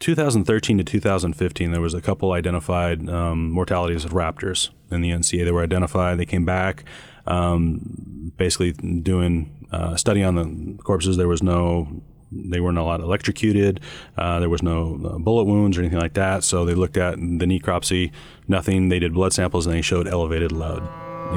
2013 0.00 0.78
to 0.78 0.84
2015, 0.84 1.72
there 1.72 1.80
was 1.80 1.94
a 1.94 2.00
couple 2.00 2.32
identified 2.32 3.08
um, 3.08 3.50
mortalities 3.50 4.04
of 4.04 4.12
raptors 4.12 4.70
in 4.90 5.00
the 5.00 5.10
NCA. 5.10 5.44
They 5.44 5.50
were 5.50 5.62
identified. 5.62 6.18
They 6.18 6.26
came 6.26 6.44
back, 6.44 6.84
um, 7.26 8.32
basically 8.36 8.72
doing 8.72 9.66
uh, 9.72 9.96
study 9.96 10.22
on 10.22 10.36
the 10.36 10.82
corpses. 10.82 11.16
There 11.16 11.28
was 11.28 11.42
no, 11.42 12.02
they 12.30 12.60
weren't 12.60 12.78
a 12.78 12.84
lot 12.84 13.00
electrocuted. 13.00 13.80
Uh, 14.16 14.38
there 14.38 14.48
was 14.48 14.62
no 14.62 15.00
uh, 15.04 15.18
bullet 15.18 15.44
wounds 15.44 15.76
or 15.76 15.80
anything 15.80 16.00
like 16.00 16.14
that. 16.14 16.44
So 16.44 16.64
they 16.64 16.74
looked 16.74 16.96
at 16.96 17.16
the 17.16 17.46
necropsy, 17.46 18.12
nothing. 18.46 18.90
They 18.90 19.00
did 19.00 19.14
blood 19.14 19.32
samples 19.32 19.66
and 19.66 19.74
they 19.74 19.82
showed 19.82 20.06
elevated 20.06 20.52
lead 20.52 20.82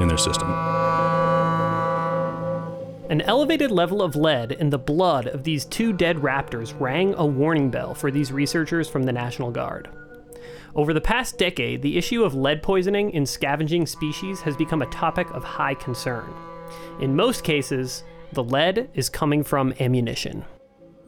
in 0.00 0.06
their 0.06 0.18
system. 0.18 0.48
An 3.12 3.20
elevated 3.20 3.70
level 3.70 4.00
of 4.00 4.16
lead 4.16 4.52
in 4.52 4.70
the 4.70 4.78
blood 4.78 5.26
of 5.26 5.44
these 5.44 5.66
two 5.66 5.92
dead 5.92 6.16
raptors 6.16 6.74
rang 6.80 7.12
a 7.12 7.26
warning 7.26 7.70
bell 7.70 7.92
for 7.92 8.10
these 8.10 8.32
researchers 8.32 8.88
from 8.88 9.02
the 9.02 9.12
National 9.12 9.50
Guard. 9.50 9.90
Over 10.74 10.94
the 10.94 11.00
past 11.02 11.36
decade, 11.36 11.82
the 11.82 11.98
issue 11.98 12.24
of 12.24 12.34
lead 12.34 12.62
poisoning 12.62 13.10
in 13.10 13.26
scavenging 13.26 13.84
species 13.84 14.40
has 14.40 14.56
become 14.56 14.80
a 14.80 14.86
topic 14.86 15.30
of 15.32 15.44
high 15.44 15.74
concern. 15.74 16.32
In 17.00 17.14
most 17.14 17.44
cases, 17.44 18.02
the 18.32 18.42
lead 18.42 18.88
is 18.94 19.10
coming 19.10 19.44
from 19.44 19.74
ammunition 19.78 20.46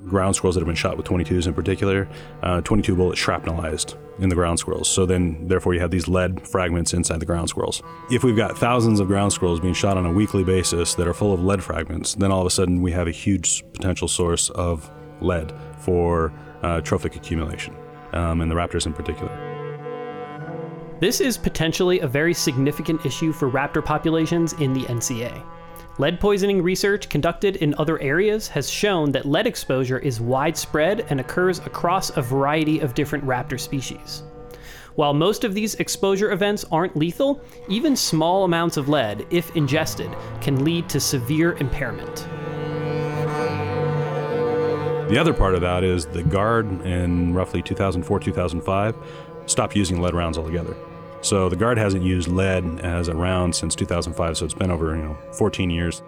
ground 0.06 0.36
squirrels 0.36 0.54
that 0.54 0.60
have 0.60 0.66
been 0.66 0.76
shot 0.76 0.96
with 0.96 1.06
22s 1.06 1.46
in 1.46 1.54
particular, 1.54 2.08
uh, 2.42 2.60
22 2.60 2.94
bullets 2.94 3.20
shrapnelized 3.20 3.96
in 4.18 4.28
the 4.28 4.34
ground 4.34 4.58
squirrels. 4.58 4.88
So 4.88 5.06
then, 5.06 5.48
therefore, 5.48 5.74
you 5.74 5.80
have 5.80 5.90
these 5.90 6.08
lead 6.08 6.46
fragments 6.46 6.94
inside 6.94 7.20
the 7.20 7.26
ground 7.26 7.48
squirrels. 7.48 7.82
If 8.10 8.22
we've 8.22 8.36
got 8.36 8.56
thousands 8.56 9.00
of 9.00 9.08
ground 9.08 9.32
squirrels 9.32 9.60
being 9.60 9.74
shot 9.74 9.96
on 9.96 10.06
a 10.06 10.12
weekly 10.12 10.44
basis 10.44 10.94
that 10.94 11.08
are 11.08 11.14
full 11.14 11.32
of 11.32 11.42
lead 11.42 11.62
fragments, 11.62 12.14
then 12.14 12.30
all 12.30 12.40
of 12.40 12.46
a 12.46 12.50
sudden 12.50 12.80
we 12.80 12.92
have 12.92 13.08
a 13.08 13.12
huge 13.12 13.64
potential 13.72 14.08
source 14.08 14.50
of 14.50 14.90
lead 15.20 15.52
for 15.78 16.32
uh, 16.62 16.80
trophic 16.80 17.16
accumulation, 17.16 17.74
um, 18.12 18.40
and 18.40 18.50
the 18.50 18.54
raptors 18.54 18.86
in 18.86 18.92
particular. 18.92 19.32
This 21.00 21.20
is 21.20 21.36
potentially 21.36 22.00
a 22.00 22.06
very 22.06 22.32
significant 22.32 23.04
issue 23.04 23.32
for 23.32 23.50
raptor 23.50 23.84
populations 23.84 24.52
in 24.54 24.72
the 24.72 24.84
NCA. 24.84 25.44
Lead 25.98 26.18
poisoning 26.18 26.60
research 26.60 27.08
conducted 27.08 27.56
in 27.56 27.74
other 27.78 28.00
areas 28.00 28.48
has 28.48 28.68
shown 28.68 29.12
that 29.12 29.26
lead 29.26 29.46
exposure 29.46 29.98
is 29.98 30.20
widespread 30.20 31.06
and 31.08 31.20
occurs 31.20 31.60
across 31.60 32.16
a 32.16 32.22
variety 32.22 32.80
of 32.80 32.94
different 32.94 33.24
raptor 33.24 33.58
species. 33.58 34.24
While 34.96 35.14
most 35.14 35.44
of 35.44 35.54
these 35.54 35.74
exposure 35.76 36.32
events 36.32 36.64
aren't 36.70 36.96
lethal, 36.96 37.40
even 37.68 37.96
small 37.96 38.44
amounts 38.44 38.76
of 38.76 38.88
lead, 38.88 39.26
if 39.30 39.54
ingested, 39.56 40.10
can 40.40 40.64
lead 40.64 40.88
to 40.88 41.00
severe 41.00 41.54
impairment. 41.54 42.26
The 45.08 45.18
other 45.18 45.34
part 45.34 45.54
of 45.54 45.60
that 45.60 45.84
is 45.84 46.06
the 46.06 46.22
Guard 46.22 46.66
in 46.86 47.34
roughly 47.34 47.60
2004 47.62 48.20
2005 48.20 48.96
stopped 49.46 49.76
using 49.76 50.00
lead 50.00 50.14
rounds 50.14 50.38
altogether. 50.38 50.76
So 51.24 51.48
the 51.48 51.56
Guard 51.56 51.78
hasn't 51.78 52.04
used 52.04 52.28
lead 52.28 52.80
as 52.80 53.08
a 53.08 53.14
round 53.14 53.56
since 53.56 53.74
2005, 53.74 54.36
so 54.36 54.44
it's 54.44 54.52
been 54.52 54.70
over, 54.70 54.94
you 54.94 55.04
know, 55.04 55.16
14 55.32 55.70
years. 55.70 56.02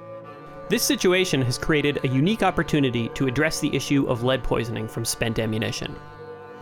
This 0.69 0.83
situation 0.83 1.41
has 1.41 1.57
created 1.57 2.05
a 2.05 2.09
unique 2.09 2.43
opportunity 2.43 3.09
to 3.15 3.27
address 3.27 3.59
the 3.59 3.75
issue 3.75 4.07
of 4.09 4.25
lead 4.25 4.45
poisoning 4.45 4.87
from 4.87 5.07
spent 5.07 5.39
ammunition. 5.39 5.97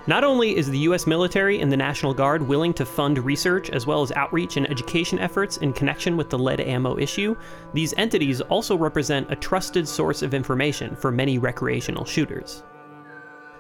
Not 0.07 0.23
only 0.23 0.57
is 0.57 0.71
the 0.71 0.79
US 0.91 1.05
military 1.05 1.63
and 1.63 1.73
the 1.73 1.77
National 1.77 2.15
Guard 2.15 2.47
willing 2.47 2.73
to 2.75 2.87
fund 2.87 3.19
research 3.19 3.71
as 3.71 3.89
well 3.89 4.03
as 4.03 4.13
outreach 4.13 4.57
and 4.57 4.71
education 4.71 5.19
efforts 5.19 5.57
in 5.57 5.73
connection 5.73 6.17
with 6.17 6.31
the 6.31 6.39
lead 6.39 6.61
ammo 6.61 6.97
issue, 6.97 7.35
these 7.73 7.93
entities 7.97 8.41
also 8.41 8.77
represent 8.77 9.33
a 9.33 9.37
trusted 9.37 9.89
source 9.89 10.23
of 10.23 10.33
information 10.33 10.95
for 10.95 11.11
many 11.11 11.39
recreational 11.39 12.05
shooters. 12.05 12.63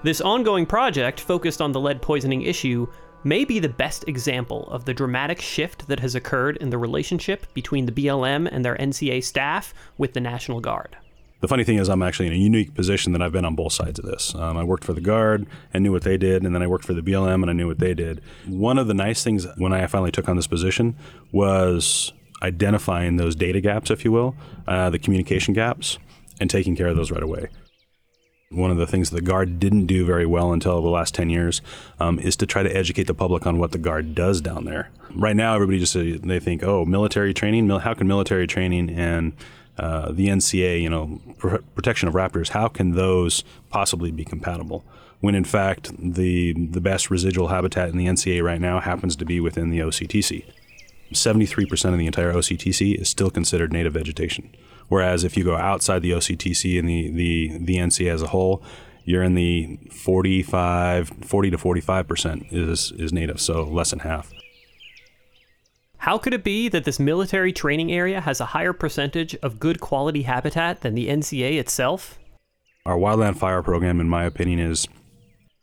This 0.05 0.21
ongoing 0.21 0.67
project, 0.67 1.19
focused 1.19 1.61
on 1.61 1.73
the 1.73 1.81
lead 1.81 2.01
poisoning 2.01 2.43
issue, 2.43 2.87
may 3.25 3.45
be 3.45 3.59
the 3.59 3.69
best 3.69 4.07
example 4.07 4.69
of 4.69 4.85
the 4.85 4.95
dramatic 4.95 5.41
shift 5.41 5.89
that 5.89 6.01
has 6.01 6.15
occurred 6.15 6.57
in 6.59 6.71
the 6.71 6.79
relationship 6.79 7.53
between 7.55 7.87
the 7.87 7.93
BLM 7.93 8.49
and 8.51 8.65
their 8.65 8.77
NCA 8.77 9.25
staff 9.25 9.75
with 9.99 10.13
the 10.13 10.21
National 10.21 10.61
Guard. 10.61 10.97
The 11.41 11.49
funny 11.49 11.65
thing 11.65 11.79
is, 11.79 11.91
I'm 11.91 12.03
actually 12.03 12.29
in 12.29 12.33
a 12.33 12.37
unique 12.37 12.75
position 12.75 13.13
that 13.13 13.21
I've 13.21 13.33
been 13.33 13.45
on 13.45 13.55
both 13.55 13.73
sides 13.73 13.99
of 13.99 14.07
this. 14.07 14.35
Um, 14.35 14.57
I 14.57 14.65
worked 14.65 14.85
for 14.85 14.95
the 14.95 15.01
Guard 15.01 15.47
and 15.75 15.83
knew 15.83 15.93
what 15.93 16.03
they 16.03 16.17
did, 16.17 16.43
and 16.43 16.55
then 16.55 16.63
I 16.63 16.67
worked 16.67 16.87
for 16.87 16.95
the 16.95 17.03
BLM 17.03 17.43
and 17.43 17.51
I 17.51 17.53
knew 17.53 17.67
what 17.67 17.81
they 17.81 17.93
did. 17.93 18.23
One 18.47 18.79
of 18.79 18.87
the 18.87 18.95
nice 18.95 19.23
things 19.23 19.47
when 19.59 19.73
I 19.73 19.87
finally 19.87 20.11
took 20.11 20.29
on 20.29 20.37
this 20.37 20.47
position 20.47 20.97
was 21.33 22.13
identifying 22.43 23.17
those 23.17 23.35
data 23.35 23.61
gaps, 23.61 23.91
if 23.91 24.05
you 24.05 24.13
will, 24.13 24.35
uh, 24.67 24.89
the 24.91 24.99
communication 24.99 25.53
gaps, 25.53 25.99
and 26.41 26.49
taking 26.49 26.77
care 26.77 26.89
of 26.89 26.97
those 26.97 27.11
right 27.11 27.23
away 27.23 27.49
one 28.51 28.71
of 28.71 28.77
the 28.77 28.87
things 28.87 29.11
the 29.11 29.21
Guard 29.21 29.59
didn't 29.59 29.87
do 29.87 30.05
very 30.05 30.27
well 30.27 30.53
until 30.53 30.81
the 30.81 30.89
last 30.89 31.15
10 31.15 31.31
years 31.31 31.61
um, 31.99 32.19
is 32.19 32.37
to 32.37 32.47
try 32.47 32.63
to 32.63 32.77
educate 32.77 33.05
the 33.05 33.15
public 33.15 33.47
on 33.47 33.59
what 33.59 33.73
the 33.73 33.79
Guard 33.79 34.15
does 34.15 34.41
down 34.41 34.65
there. 34.65 34.91
Right 35.15 35.37
now, 35.37 35.55
everybody 35.55 35.79
just 35.79 35.97
uh, 35.97 36.19
they 36.23 36.41
think, 36.41 36.63
oh, 36.63 36.85
military 36.85 37.35
training. 37.35 37.69
How 37.69 37.95
can 37.95 38.07
military 38.07 38.47
training 38.47 38.91
and 38.91 39.33
uh, 39.79 40.13
the 40.13 40.29
NCA, 40.29 40.81
you 40.81 40.89
know, 40.89 41.21
pr- 41.39 41.57
protection 41.75 42.09
of 42.09 42.15
raptors, 42.15 42.51
how 42.51 42.69
can 42.69 42.93
those 42.93 43.43
possibly 43.71 44.11
be 44.11 44.25
compatible? 44.25 44.85
When 45.21 45.35
in 45.35 45.45
fact, 45.45 45.91
the, 45.99 46.53
the 46.53 46.81
best 46.81 47.11
residual 47.11 47.49
habitat 47.49 47.89
in 47.89 47.97
the 47.97 48.07
NCA 48.07 48.43
right 48.43 48.61
now 48.61 48.81
happens 48.81 49.17
to 49.17 49.25
be 49.25 49.41
within 49.41 49.71
the 49.71 49.81
OCTC. 49.81 50.45
73% 51.13 51.93
of 51.93 51.99
the 51.99 52.07
entire 52.07 52.33
OCTC 52.33 53.01
is 53.01 53.09
still 53.09 53.31
considered 53.31 53.73
native 53.73 53.95
vegetation. 53.95 54.55
Whereas 54.89 55.25
if 55.25 55.37
you 55.37 55.45
go 55.45 55.57
outside 55.57 56.03
the 56.03 56.13
OCTC 56.13 56.79
and 56.79 56.89
the, 56.89 57.11
the, 57.11 57.59
the 57.59 57.77
NCA 57.77 58.13
as 58.13 58.23
a 58.23 58.29
whole, 58.29 58.63
you're 59.05 59.23
in 59.23 59.35
the 59.35 59.79
45, 59.91 61.09
40 61.23 61.51
to 61.51 61.57
45% 61.57 62.53
is, 62.53 62.93
is 62.93 63.13
native, 63.13 63.41
so 63.41 63.65
less 63.65 63.91
than 63.91 64.01
half. 64.01 64.33
How 65.99 66.19
could 66.19 66.35
it 66.35 66.45
be 66.45 66.69
that 66.69 66.85
this 66.85 67.01
military 67.01 67.53
training 67.53 67.91
area 67.91 68.21
has 68.21 68.41
a 68.41 68.47
higher 68.47 68.75
percentage 68.75 69.35
of 69.37 69.59
good 69.59 69.81
quality 69.81 70.23
habitat 70.23 70.83
than 70.83 70.95
the 70.95 71.09
NCA 71.09 71.59
itself? 71.59 72.19
Our 72.85 72.99
wildland 72.99 73.39
fire 73.39 73.63
program, 73.63 74.01
in 74.01 74.09
my 74.09 74.25
opinion, 74.25 74.59
is 74.59 74.87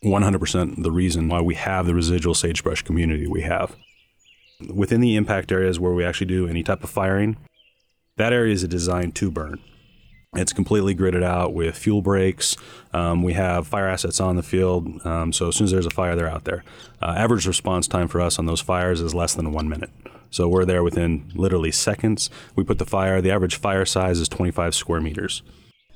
100% 0.03 0.81
the 0.81 0.91
reason 0.91 1.27
why 1.27 1.41
we 1.41 1.53
have 1.55 1.85
the 1.85 1.93
residual 1.93 2.33
sagebrush 2.33 2.81
community 2.81 3.27
we 3.27 3.41
have. 3.41 3.75
Within 4.73 5.01
the 5.01 5.15
impact 5.15 5.51
areas 5.51 5.79
where 5.79 5.93
we 5.93 6.03
actually 6.03 6.27
do 6.27 6.47
any 6.47 6.63
type 6.63 6.83
of 6.83 6.89
firing, 6.89 7.37
that 8.17 8.33
area 8.33 8.53
is 8.53 8.63
designed 8.67 9.15
to 9.15 9.31
burn. 9.31 9.59
It's 10.33 10.53
completely 10.53 10.95
gridded 10.95 11.23
out 11.23 11.53
with 11.53 11.77
fuel 11.77 12.01
breaks. 12.01 12.55
Um, 12.93 13.21
we 13.21 13.33
have 13.33 13.67
fire 13.67 13.89
assets 13.89 14.21
on 14.21 14.37
the 14.37 14.43
field, 14.43 15.05
um, 15.05 15.33
so 15.33 15.49
as 15.49 15.57
soon 15.57 15.65
as 15.65 15.71
there's 15.71 15.85
a 15.85 15.89
fire, 15.89 16.15
they're 16.15 16.29
out 16.29 16.45
there. 16.45 16.63
Uh, 17.01 17.13
average 17.17 17.45
response 17.45 17.85
time 17.85 18.07
for 18.07 18.21
us 18.21 18.39
on 18.39 18.45
those 18.45 18.61
fires 18.61 19.01
is 19.01 19.13
less 19.13 19.33
than 19.33 19.51
one 19.51 19.67
minute. 19.67 19.89
So 20.29 20.47
we're 20.47 20.63
there 20.63 20.83
within 20.83 21.29
literally 21.35 21.71
seconds. 21.71 22.29
We 22.55 22.63
put 22.63 22.79
the 22.79 22.85
fire, 22.85 23.21
the 23.21 23.31
average 23.31 23.57
fire 23.57 23.83
size 23.83 24.19
is 24.19 24.29
25 24.29 24.73
square 24.73 25.01
meters. 25.01 25.41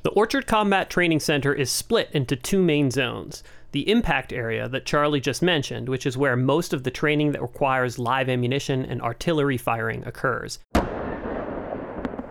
The 0.04 0.12
Orchard 0.12 0.46
Combat 0.46 0.90
Training 0.90 1.22
Center 1.22 1.54
is 1.54 1.72
split 1.72 2.10
into 2.12 2.36
two 2.36 2.62
main 2.62 2.92
zones. 2.92 3.42
The 3.72 3.90
impact 3.90 4.34
area 4.34 4.68
that 4.68 4.86
Charlie 4.86 5.22
just 5.22 5.42
mentioned, 5.42 5.88
which 5.88 6.06
is 6.06 6.18
where 6.18 6.36
most 6.36 6.74
of 6.74 6.84
the 6.84 6.92
training 6.92 7.32
that 7.32 7.42
requires 7.42 7.98
live 7.98 8.28
ammunition 8.28 8.86
and 8.86 9.02
artillery 9.02 9.58
firing 9.58 10.06
occurs. 10.06 10.60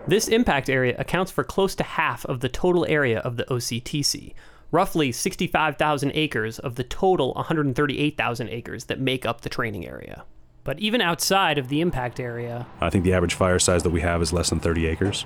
This 0.07 0.27
impact 0.27 0.69
area 0.69 0.95
accounts 0.99 1.31
for 1.31 1.43
close 1.43 1.73
to 1.75 1.83
half 1.83 2.25
of 2.25 2.41
the 2.41 2.49
total 2.49 2.85
area 2.87 3.19
of 3.21 3.37
the 3.37 3.45
OCTC, 3.45 4.33
roughly 4.71 5.11
65,000 5.11 6.11
acres 6.13 6.59
of 6.59 6.75
the 6.75 6.83
total 6.83 7.33
138,000 7.33 8.49
acres 8.49 8.85
that 8.85 8.99
make 8.99 9.25
up 9.25 9.41
the 9.41 9.49
training 9.49 9.87
area. 9.87 10.23
But 10.63 10.77
even 10.77 11.01
outside 11.01 11.57
of 11.57 11.69
the 11.69 11.81
impact 11.81 12.19
area, 12.19 12.67
I 12.81 12.91
think 12.91 13.03
the 13.03 13.13
average 13.13 13.33
fire 13.33 13.57
size 13.57 13.81
that 13.81 13.89
we 13.89 14.01
have 14.01 14.21
is 14.21 14.31
less 14.31 14.51
than 14.51 14.59
30 14.59 14.85
acres. 14.85 15.25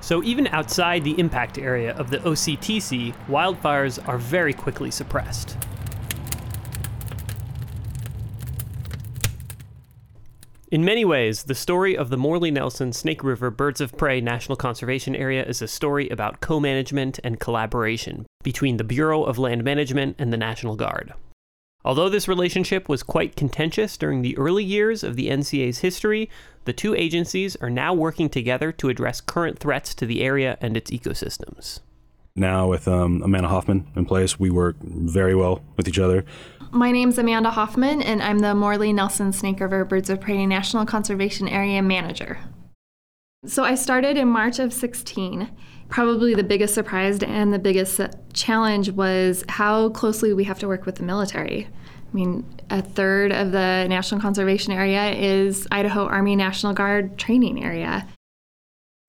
so 0.00 0.22
even 0.22 0.46
outside 0.48 1.02
the 1.02 1.18
impact 1.18 1.58
area 1.58 1.92
of 1.96 2.10
the 2.10 2.18
OCTC, 2.18 3.12
wildfires 3.26 3.98
are 4.06 4.18
very 4.18 4.52
quickly 4.52 4.92
suppressed. 4.92 5.56
In 10.70 10.84
many 10.84 11.02
ways, 11.02 11.44
the 11.44 11.54
story 11.54 11.96
of 11.96 12.10
the 12.10 12.18
Morley 12.18 12.50
Nelson 12.50 12.92
Snake 12.92 13.24
River 13.24 13.50
Birds 13.50 13.80
of 13.80 13.96
Prey 13.96 14.20
National 14.20 14.54
Conservation 14.54 15.16
Area 15.16 15.42
is 15.42 15.62
a 15.62 15.68
story 15.68 16.10
about 16.10 16.42
co 16.42 16.60
management 16.60 17.18
and 17.24 17.40
collaboration 17.40 18.26
between 18.42 18.76
the 18.76 18.84
Bureau 18.84 19.24
of 19.24 19.38
Land 19.38 19.64
Management 19.64 20.16
and 20.18 20.30
the 20.30 20.36
National 20.36 20.76
Guard. 20.76 21.14
Although 21.86 22.10
this 22.10 22.28
relationship 22.28 22.86
was 22.86 23.02
quite 23.02 23.34
contentious 23.34 23.96
during 23.96 24.20
the 24.20 24.36
early 24.36 24.62
years 24.62 25.02
of 25.02 25.16
the 25.16 25.30
NCA's 25.30 25.78
history, 25.78 26.28
the 26.66 26.74
two 26.74 26.94
agencies 26.94 27.56
are 27.56 27.70
now 27.70 27.94
working 27.94 28.28
together 28.28 28.70
to 28.72 28.90
address 28.90 29.22
current 29.22 29.58
threats 29.58 29.94
to 29.94 30.04
the 30.04 30.20
area 30.20 30.58
and 30.60 30.76
its 30.76 30.90
ecosystems. 30.90 31.80
Now, 32.38 32.68
with 32.68 32.86
um, 32.86 33.20
Amanda 33.22 33.48
Hoffman 33.48 33.86
in 33.96 34.04
place, 34.04 34.38
we 34.38 34.48
work 34.48 34.76
very 34.80 35.34
well 35.34 35.60
with 35.76 35.88
each 35.88 35.98
other. 35.98 36.24
My 36.70 36.92
name's 36.92 37.18
Amanda 37.18 37.50
Hoffman, 37.50 38.00
and 38.00 38.22
I'm 38.22 38.38
the 38.38 38.54
Morley 38.54 38.92
Nelson 38.92 39.32
Snake 39.32 39.58
River 39.58 39.84
Birds 39.84 40.08
of 40.08 40.20
Prey 40.20 40.46
National 40.46 40.86
Conservation 40.86 41.48
Area 41.48 41.82
Manager. 41.82 42.38
So 43.44 43.64
I 43.64 43.74
started 43.74 44.16
in 44.16 44.28
March 44.28 44.60
of 44.60 44.72
16. 44.72 45.50
Probably 45.88 46.34
the 46.34 46.44
biggest 46.44 46.74
surprise 46.74 47.20
and 47.22 47.52
the 47.52 47.58
biggest 47.58 48.00
challenge 48.34 48.90
was 48.90 49.44
how 49.48 49.88
closely 49.90 50.32
we 50.32 50.44
have 50.44 50.60
to 50.60 50.68
work 50.68 50.86
with 50.86 50.96
the 50.96 51.02
military. 51.02 51.66
I 51.66 52.14
mean, 52.14 52.44
a 52.70 52.82
third 52.82 53.32
of 53.32 53.50
the 53.50 53.86
National 53.88 54.20
Conservation 54.20 54.72
Area 54.72 55.10
is 55.10 55.66
Idaho 55.72 56.06
Army 56.06 56.36
National 56.36 56.72
Guard 56.72 57.18
training 57.18 57.64
area. 57.64 58.06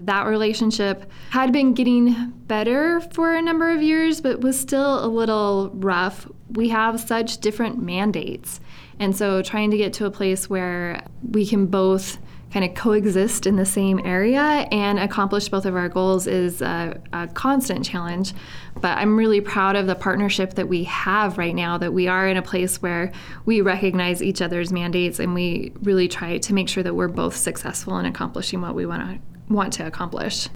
That 0.02 0.28
relationship 0.28 1.12
had 1.32 1.52
been 1.52 1.74
getting 1.74 2.32
better 2.48 3.02
for 3.02 3.36
a 3.36 3.42
number 3.42 3.70
of 3.70 3.82
years, 3.82 4.22
but 4.22 4.40
was 4.40 4.58
still 4.58 5.04
a 5.04 5.08
little 5.08 5.72
rough. 5.74 6.26
We 6.52 6.70
have 6.70 7.02
such 7.02 7.40
different 7.40 7.82
mandates. 7.82 8.62
And 8.98 9.14
so 9.14 9.42
trying 9.42 9.72
to 9.72 9.78
get 9.78 9.92
to 9.94 10.06
a 10.06 10.12
place 10.12 10.50
where 10.50 11.04
we 11.30 11.46
can 11.46 11.66
both 11.66 12.18
kind 12.54 12.64
of 12.64 12.74
coexist 12.76 13.46
in 13.46 13.58
the 13.58 13.66
same 13.66 14.00
area 14.06 14.42
and 14.72 15.00
accomplish 15.00 15.50
both 15.50 15.66
of 15.66 15.76
our 15.76 15.90
goals 15.90 16.28
is 16.28 16.62
a, 16.62 17.00
a, 17.12 17.28
constant 17.28 17.84
challenge. 17.84 18.34
But 18.80 18.98
I'm 18.98 19.18
really 19.18 19.42
proud 19.42 19.76
of 19.76 19.86
the 19.86 19.96
partnership 19.96 20.56
that 20.56 20.70
we 20.70 20.86
have 20.86 21.38
right 21.38 21.54
now, 21.54 21.78
that 21.78 21.94
we 21.94 22.08
are 22.08 22.26
in 22.26 22.38
a 22.38 22.42
place 22.42 22.82
where 22.82 23.12
we 23.46 23.60
recognize 23.60 24.24
each 24.24 24.42
other's 24.42 24.72
mandates 24.72 25.20
and 25.20 25.34
we 25.34 25.74
really 25.84 26.08
try 26.08 26.38
to 26.38 26.54
make 26.54 26.70
sure 26.70 26.84
that 26.84 26.96
we're 26.96 27.10
both 27.10 27.36
successful 27.36 27.98
in 27.98 28.06
accomplishing 28.06 28.62
what 28.62 28.74
we 28.76 28.86
want 28.86 29.02
to 29.04 29.39
want 29.50 29.74
to 29.74 29.86
accomplish. 29.86 30.48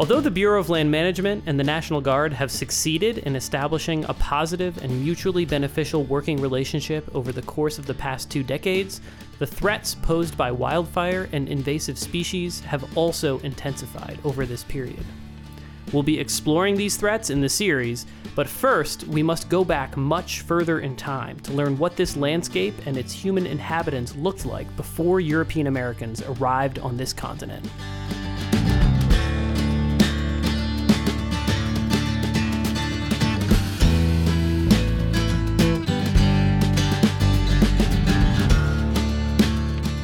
Although 0.00 0.22
the 0.22 0.30
Bureau 0.30 0.58
of 0.58 0.70
Land 0.70 0.90
Management 0.90 1.44
and 1.44 1.60
the 1.60 1.64
National 1.64 2.00
Guard 2.00 2.32
have 2.32 2.50
succeeded 2.50 3.18
in 3.18 3.36
establishing 3.36 4.04
a 4.04 4.14
positive 4.14 4.82
and 4.82 5.02
mutually 5.02 5.44
beneficial 5.44 6.04
working 6.04 6.40
relationship 6.40 7.14
over 7.14 7.32
the 7.32 7.42
course 7.42 7.78
of 7.78 7.84
the 7.84 7.92
past 7.92 8.30
two 8.30 8.42
decades, 8.42 9.02
the 9.38 9.46
threats 9.46 9.94
posed 9.96 10.38
by 10.38 10.50
wildfire 10.50 11.28
and 11.32 11.50
invasive 11.50 11.98
species 11.98 12.60
have 12.60 12.96
also 12.96 13.40
intensified 13.40 14.18
over 14.24 14.46
this 14.46 14.64
period. 14.64 15.04
We'll 15.92 16.04
be 16.04 16.20
exploring 16.20 16.76
these 16.76 16.96
threats 16.96 17.30
in 17.30 17.40
the 17.40 17.48
series, 17.48 18.06
but 18.36 18.48
first, 18.48 19.08
we 19.08 19.24
must 19.24 19.48
go 19.48 19.64
back 19.64 19.96
much 19.96 20.42
further 20.42 20.78
in 20.78 20.94
time 20.94 21.40
to 21.40 21.52
learn 21.52 21.76
what 21.78 21.96
this 21.96 22.16
landscape 22.16 22.74
and 22.86 22.96
its 22.96 23.12
human 23.12 23.44
inhabitants 23.44 24.14
looked 24.14 24.46
like 24.46 24.74
before 24.76 25.18
European 25.18 25.66
Americans 25.66 26.22
arrived 26.22 26.78
on 26.78 26.96
this 26.96 27.12
continent. 27.12 27.68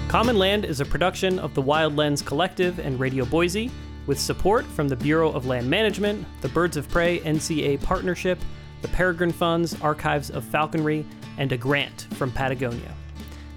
Common 0.08 0.38
Land 0.38 0.64
is 0.64 0.80
a 0.80 0.84
production 0.84 1.38
of 1.38 1.54
the 1.54 1.62
Wild 1.62 1.94
Lens 1.94 2.22
Collective 2.22 2.80
and 2.80 2.98
Radio 2.98 3.24
Boise, 3.24 3.70
with 4.06 4.20
support 4.20 4.64
from 4.64 4.88
the 4.88 4.96
Bureau 4.96 5.30
of 5.32 5.46
Land 5.46 5.68
Management, 5.68 6.26
the 6.40 6.48
Birds 6.48 6.76
of 6.76 6.88
Prey 6.88 7.20
NCA 7.20 7.82
Partnership, 7.82 8.38
the 8.82 8.88
Peregrine 8.88 9.32
Funds 9.32 9.80
Archives 9.80 10.30
of 10.30 10.44
Falconry, 10.44 11.04
and 11.38 11.50
a 11.52 11.56
grant 11.56 12.06
from 12.14 12.30
Patagonia. 12.30 12.94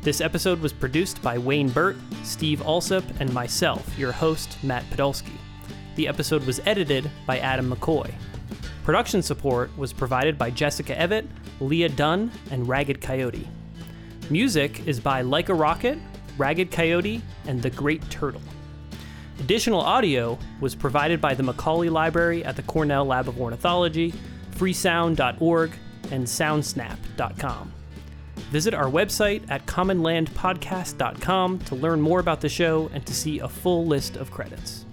This 0.01 0.21
episode 0.21 0.59
was 0.59 0.73
produced 0.73 1.21
by 1.21 1.38
Wayne 1.38 1.69
Burt, 1.69 1.97
Steve 2.23 2.62
Alsop, 2.62 3.03
and 3.19 3.33
myself, 3.33 3.97
your 3.97 4.12
host, 4.12 4.57
Matt 4.63 4.83
Podolsky. 4.89 5.38
The 5.95 6.07
episode 6.07 6.45
was 6.45 6.62
edited 6.65 7.12
by 7.25 7.39
Adam 7.39 7.69
McCoy. 7.69 8.13
Production 8.83 9.21
support 9.21 9.77
was 9.77 9.93
provided 9.93 10.38
by 10.38 10.51
Jessica 10.51 10.95
Evett, 10.95 11.27
Leah 11.59 11.89
Dunn, 11.89 12.31
and 12.49 12.67
Ragged 12.67 13.01
Coyote. 13.01 13.47
Music 14.29 14.88
is 14.88 14.99
by 14.99 15.21
Like 15.21 15.49
a 15.49 15.53
Rocket, 15.53 15.99
Ragged 16.38 16.71
Coyote, 16.71 17.21
and 17.45 17.62
The 17.62 17.69
Great 17.69 18.09
Turtle. 18.09 18.41
Additional 19.39 19.80
audio 19.80 20.38
was 20.60 20.75
provided 20.75 21.21
by 21.21 21.34
the 21.34 21.43
Macaulay 21.43 21.89
Library 21.89 22.43
at 22.43 22.56
the 22.56 22.62
Cornell 22.63 23.06
Lab 23.06 23.28
of 23.30 23.39
Ornithology, 23.39 24.13
freesound.org, 24.56 25.71
and 26.12 26.25
soundsnap.com. 26.25 27.71
Visit 28.52 28.73
our 28.73 28.89
website 28.89 29.49
at 29.49 29.65
commonlandpodcast.com 29.65 31.60
to 31.60 31.75
learn 31.75 32.02
more 32.02 32.19
about 32.19 32.41
the 32.41 32.49
show 32.49 32.89
and 32.93 33.06
to 33.06 33.13
see 33.13 33.39
a 33.39 33.47
full 33.47 33.86
list 33.86 34.17
of 34.17 34.30
credits. 34.32 34.86